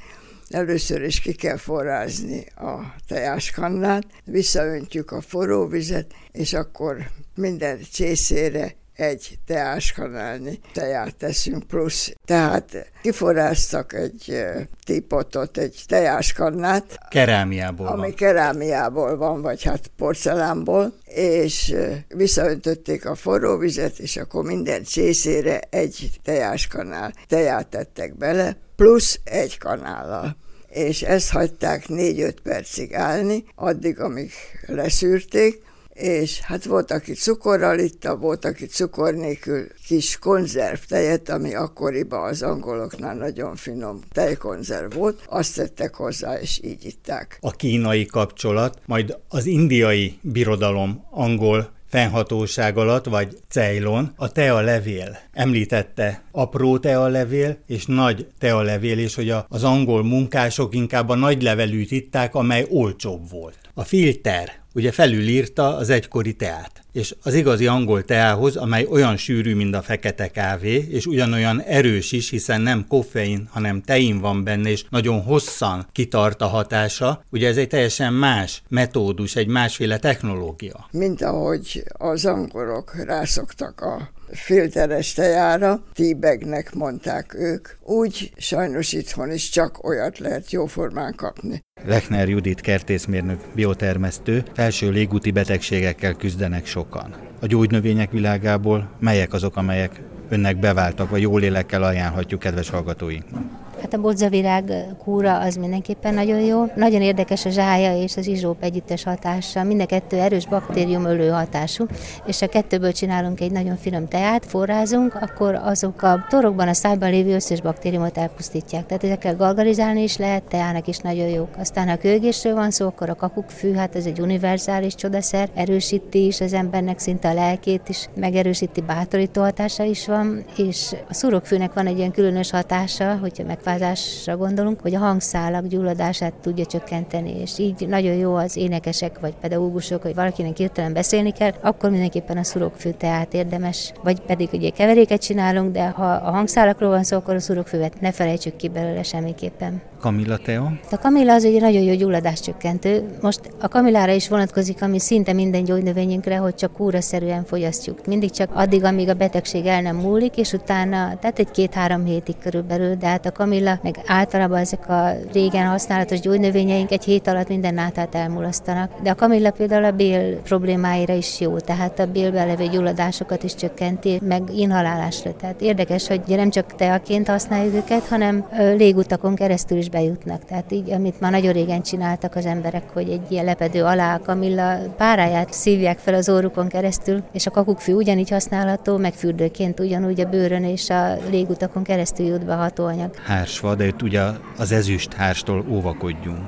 Először 0.50 1.02
is 1.02 1.20
ki 1.20 1.34
kell 1.34 1.58
forrázni 1.58 2.46
a 2.56 2.96
tejáskannát, 3.08 4.06
visszaöntjük 4.24 5.12
a 5.12 5.22
forró 5.22 5.68
vizet, 5.68 6.14
és 6.32 6.54
akkor 6.54 6.98
minden 7.36 7.80
csészére 7.94 8.76
egy 9.00 9.40
teáskanálnyi 9.46 10.60
teját 10.74 11.16
teszünk 11.16 11.64
plusz. 11.68 12.14
Tehát 12.26 12.92
kiforráztak 13.02 13.94
egy 13.94 14.46
típotot, 14.86 15.58
egy 15.58 15.84
tejáskannát, 15.88 16.98
Kerámiából 17.10 17.88
ami 17.88 18.02
van. 18.02 18.14
kerámiából 18.14 19.18
van, 19.18 19.42
vagy 19.42 19.64
hát 19.64 19.92
porcelánból, 19.98 20.94
és 21.06 21.76
visszaöntötték 22.08 23.06
a 23.06 23.16
forró 23.16 23.58
vizet, 23.58 24.00
és 24.00 24.18
akkor 24.18 24.44
minden 24.44 24.84
csészére 24.84 25.60
egy 25.70 26.10
teáskanál 26.24 27.14
teját 27.28 27.68
tettek 27.68 28.18
bele, 28.18 28.58
plusz 28.80 29.20
egy 29.24 29.58
kanállal. 29.58 30.36
És 30.70 31.02
ezt 31.02 31.32
hagyták 31.32 31.86
4-5 31.88 32.34
percig 32.44 32.94
állni, 32.94 33.44
addig, 33.56 34.00
amíg 34.00 34.32
leszűrték, 34.66 35.62
és 35.94 36.40
hát 36.40 36.66
volt, 36.66 36.92
aki 36.92 37.14
cukorral 37.14 37.80
itta, 37.80 38.18
volt, 38.18 38.46
aki 38.46 38.66
cukor 38.66 39.14
nélkül 39.14 39.68
kis 39.88 40.18
konzervtejet, 40.20 41.30
ami 41.30 41.56
akkoriban 41.56 42.30
az 42.30 42.42
angoloknál 42.42 43.16
nagyon 43.16 43.56
finom 43.56 44.00
tejkonzerv 44.12 44.94
volt, 44.94 45.22
azt 45.26 45.56
tettek 45.56 45.96
hozzá, 45.96 46.40
és 46.40 46.60
így 46.64 46.86
itták. 46.86 47.38
A 47.42 47.52
kínai 47.52 48.06
kapcsolat, 48.06 48.82
majd 48.86 49.18
az 49.28 49.46
indiai 49.46 50.20
birodalom 50.22 51.06
angol 51.12 51.79
fennhatóság 51.90 52.78
alatt, 52.78 53.06
vagy 53.06 53.38
Ceylon, 53.50 54.14
a 54.16 54.32
tea 54.32 54.60
levél. 54.62 55.18
Említette 55.32 56.22
apró 56.32 56.78
tea 56.78 57.08
levél 57.08 57.58
és 57.68 57.86
nagy 57.86 58.28
tea 58.40 58.62
levél, 58.62 59.00
és 59.00 59.16
hogy 59.16 59.30
a- 59.30 59.46
az 59.50 59.64
angol 59.64 60.04
munkások 60.04 60.76
inkább 60.76 61.10
a 61.10 61.16
nagy 61.16 61.42
levelűt 61.42 61.92
itták, 61.92 62.36
amely 62.36 62.66
olcsóbb 62.70 63.30
volt. 63.30 63.58
A 63.74 63.84
filter 63.84 64.52
ugye 64.80 64.92
felülírta 64.92 65.76
az 65.76 65.90
egykori 65.90 66.34
teát. 66.34 66.84
És 66.92 67.16
az 67.24 67.34
igazi 67.34 67.68
angol 67.68 68.04
teához, 68.04 68.56
amely 68.56 68.88
olyan 68.90 69.18
sűrű, 69.18 69.56
mint 69.56 69.76
a 69.76 69.82
fekete 69.82 70.28
kávé, 70.28 70.88
és 70.90 71.06
ugyanolyan 71.06 71.62
erős 71.62 72.12
is, 72.12 72.30
hiszen 72.30 72.62
nem 72.62 72.86
koffein, 72.88 73.48
hanem 73.52 73.82
tein 73.82 74.20
van 74.20 74.44
benne, 74.44 74.70
és 74.70 74.86
nagyon 74.90 75.22
hosszan 75.22 75.88
kitart 75.92 76.42
a 76.42 76.48
hatása, 76.48 77.24
ugye 77.32 77.48
ez 77.48 77.58
egy 77.58 77.68
teljesen 77.68 78.14
más 78.14 78.64
metódus, 78.68 79.36
egy 79.36 79.48
másféle 79.48 79.98
technológia. 79.98 80.88
Mint 80.92 81.22
ahogy 81.22 81.84
az 81.88 82.26
angolok 82.26 82.96
rászoktak 83.06 83.82
a 83.82 84.10
filteres 84.32 85.14
tejára, 85.14 85.84
tíbegnek 85.94 86.74
mondták 86.74 87.34
ők, 87.34 87.68
úgy 87.82 88.32
sajnos 88.38 88.94
itthon 88.94 89.32
is 89.32 89.50
csak 89.50 89.88
olyat 89.88 90.20
lehet 90.20 90.52
jóformán 90.52 91.16
kapni. 91.16 91.64
Lechner 91.86 92.30
Judit 92.30 92.62
kertészmérnök, 92.62 93.40
biotermesztő, 93.56 94.44
felső 94.54 94.90
légúti 94.90 95.32
betegségekkel 95.32 96.14
küzdenek 96.14 96.66
sokan. 96.66 97.16
A 97.42 97.46
gyógynövények 97.46 98.12
világából 98.12 98.90
melyek 99.00 99.34
azok, 99.34 99.56
amelyek 99.56 100.02
önnek 100.30 100.60
beváltak, 100.60 101.10
vagy 101.10 101.22
jól 101.22 101.44
élekkel 101.44 101.84
ajánlhatjuk 101.84 102.40
kedves 102.40 102.70
hallgatóinknak? 102.70 103.69
Hát 103.82 103.94
a 103.94 104.02
bodzavirág 104.02 104.74
kúra 105.04 105.40
az 105.40 105.56
mindenképpen 105.56 106.14
nagyon 106.14 106.40
jó. 106.40 106.66
Nagyon 106.76 107.02
érdekes 107.02 107.46
a 107.46 107.50
zsája 107.50 108.02
és 108.02 108.18
az 108.18 108.28
izsóp 108.28 108.64
együttes 108.64 109.04
hatása. 109.04 109.64
Mind 109.64 109.82
a 109.82 109.86
kettő 109.86 110.18
erős 110.18 110.46
baktérium 110.48 111.06
ölő 111.06 111.30
hatású, 111.30 111.86
és 112.26 112.42
a 112.42 112.48
kettőből 112.48 112.92
csinálunk 112.92 113.40
egy 113.40 113.52
nagyon 113.52 113.78
finom 113.78 114.08
teát, 114.08 114.46
forrázunk, 114.46 115.16
akkor 115.22 115.56
azok 115.56 116.02
a 116.02 116.26
torokban, 116.30 116.68
a 116.68 116.74
szájban 116.74 117.10
lévő 117.10 117.34
összes 117.34 117.62
baktériumot 117.62 118.18
elpusztítják. 118.18 118.86
Tehát 118.86 119.04
ezekkel 119.04 119.36
gargarizálni 119.36 120.02
is 120.02 120.18
lehet, 120.18 120.44
teának 120.44 120.88
is 120.88 120.98
nagyon 120.98 121.28
jók. 121.28 121.50
Aztán 121.60 121.90
ha 121.90 121.98
kőgésről 121.98 122.54
van 122.54 122.72
szó, 122.72 122.86
akkor 122.86 123.10
a 123.10 123.16
kakukkfű, 123.16 123.74
hát 123.74 123.96
ez 123.96 124.06
egy 124.06 124.20
univerzális 124.20 124.96
csodaszer, 124.96 125.50
erősíti 125.54 126.26
is 126.26 126.42
az 126.42 126.54
embernek 126.54 127.00
szinte 127.00 127.30
a 127.30 127.34
lelkét 127.34 127.90
is, 127.90 128.10
megerősíti, 128.16 128.82
bátorító 128.82 129.42
hatása 129.42 129.84
is 129.84 130.08
van, 130.08 130.46
és 130.58 130.96
a 131.10 131.14
szurokfűnek 131.14 131.74
van 131.74 131.88
egy 131.88 131.98
ilyen 131.98 132.12
különös 132.12 132.52
hatása, 132.52 133.18
hogyha 133.18 133.44
megfázásra 133.70 134.38
gondolunk, 134.38 134.82
hogy 134.82 134.96
a 134.96 135.00
hangszálak 135.00 135.68
gyulladását 135.68 136.34
tudja 136.34 136.66
csökkenteni, 136.66 137.40
és 137.42 137.60
így 137.60 137.88
nagyon 137.88 138.14
jó 138.14 138.36
az 138.36 138.58
énekesek 138.58 139.20
vagy 139.20 139.34
pedagógusok, 139.42 140.02
hogy 140.02 140.16
valakinek 140.16 140.58
hirtelen 140.58 140.94
beszélni 140.94 141.32
kell, 141.32 141.52
akkor 141.62 141.90
mindenképpen 141.90 142.38
a 142.38 142.44
szurokfű 142.44 142.90
teát 142.90 143.34
érdemes, 143.34 143.92
vagy 144.04 144.22
pedig 144.22 144.50
ugye 144.54 144.70
keveréket 144.70 145.22
csinálunk, 145.22 145.72
de 145.72 145.90
ha 145.90 146.12
a 146.12 146.32
hangszálakról 146.32 146.90
van 146.90 147.04
szó, 147.04 147.18
akkor 147.18 147.36
a 147.36 147.40
szurokfűvet 147.40 148.02
ne 148.02 148.12
felejtsük 148.12 148.56
ki 148.56 148.68
belőle 148.68 149.04
semmiképpen. 149.04 149.82
Kamilla 150.00 150.38
Teo? 150.38 150.64
A 150.92 150.98
kamilla 150.98 151.34
az 151.34 151.46
egy 151.46 151.62
nagyon 151.62 151.82
jó 151.82 151.94
gyulladáscsökkentő. 151.94 153.06
Most 153.22 153.40
a 153.60 153.68
kamillára 153.68 154.12
is 154.12 154.30
vonatkozik, 154.30 154.82
ami 154.82 155.00
szinte 155.00 155.34
minden 155.34 155.64
gyógynövényünkre, 155.64 156.38
hogy 156.38 156.56
csak 156.56 156.74
kúraszerűen 156.74 157.44
fogyasztjuk. 157.46 158.06
Mindig 158.06 158.32
csak 158.32 158.50
addig, 158.54 158.84
amíg 158.84 159.10
a 159.10 159.14
betegség 159.14 159.66
el 159.66 159.82
nem 159.82 159.96
múlik, 159.96 160.38
és 160.38 160.54
utána, 160.54 161.18
tehát 161.20 161.40
egy 161.40 161.52
két-három 161.52 162.06
hétig 162.06 162.36
körülbelül, 162.42 162.96
de 162.96 163.08
hát 163.08 163.26
a 163.26 163.32
kamilla, 163.32 163.59
meg 163.82 164.00
általában 164.06 164.58
ezek 164.58 164.90
a 164.90 165.12
régen 165.34 165.68
használatos 165.68 166.20
gyógynövényeink 166.20 166.92
egy 166.92 167.04
hét 167.04 167.28
alatt 167.28 167.48
minden 167.48 167.74
nátát 167.74 168.16
elmulasztanak. 168.16 168.92
De 169.04 169.10
a 169.10 169.16
kamilla 169.16 169.52
például 169.52 169.84
a 169.84 169.92
bél 169.92 170.36
problémáira 170.36 171.14
is 171.14 171.40
jó, 171.40 171.60
tehát 171.60 172.00
a 172.00 172.06
bélbe 172.06 172.46
levő 172.46 172.68
gyulladásokat 172.68 173.44
is 173.44 173.56
csökkenti, 173.56 174.20
meg 174.24 174.42
inhalálásra. 174.56 175.36
Tehát 175.36 175.62
érdekes, 175.62 176.08
hogy 176.08 176.22
nem 176.28 176.50
csak 176.50 176.76
teaként 176.76 177.28
használjuk 177.28 177.76
őket, 177.76 178.08
hanem 178.08 178.46
légutakon 178.78 179.36
keresztül 179.36 179.78
is 179.78 179.90
bejutnak. 179.90 180.46
Tehát 180.46 180.72
így, 180.72 180.92
amit 180.92 181.20
már 181.20 181.32
nagyon 181.32 181.54
régen 181.54 181.82
csináltak 181.82 182.36
az 182.36 182.46
emberek, 182.46 182.84
hogy 182.94 183.10
egy 183.10 183.32
ilyen 183.32 183.46
lepedő 183.46 183.84
alá 183.84 184.16
a 184.16 184.22
kamilla 184.26 184.78
páráját 184.98 185.54
szívják 185.54 185.98
fel 185.98 186.14
az 186.14 186.30
órukon 186.30 186.68
keresztül, 186.68 187.24
és 187.32 187.48
a 187.48 187.52
kakukkfű 187.52 187.94
ugyanígy 187.94 188.30
használható, 188.30 188.98
meg 188.98 189.14
fürdőként 189.14 189.80
ugyanúgy 189.80 190.20
a 190.20 190.30
bőrön 190.30 190.64
és 190.64 190.90
a 190.90 191.18
légutakon 191.30 191.84
keresztül 191.84 192.26
jut 192.26 192.46
be 192.46 192.54
a 192.54 192.58
hatóanyag. 192.58 193.12
Hársfa, 193.50 193.76
de 193.76 193.86
itt 193.86 194.02
ugye 194.02 194.22
az 194.58 194.72
ezüst 194.72 195.14
hárstól 195.14 195.66
óvakodjunk. 195.70 196.40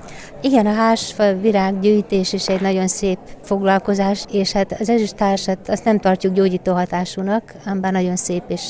Igen, 0.42 0.66
a 0.66 0.74
hársfa 0.74 1.34
virággyűjtés 1.34 2.34
is 2.34 2.48
egy 2.48 2.62
nagyon 2.62 2.88
szép 2.88 3.18
foglalkozás, 3.44 4.26
és 4.32 4.52
hát 4.52 4.76
az 4.80 4.90
ezüsttársat 4.90 5.70
azt 5.70 5.86
nem 5.86 6.00
tartjuk 6.00 6.34
gyógyító 6.34 6.74
hatásúnak, 6.74 7.54
bár 7.82 7.92
nagyon 7.92 8.16
szép 8.16 8.44
és 8.48 8.62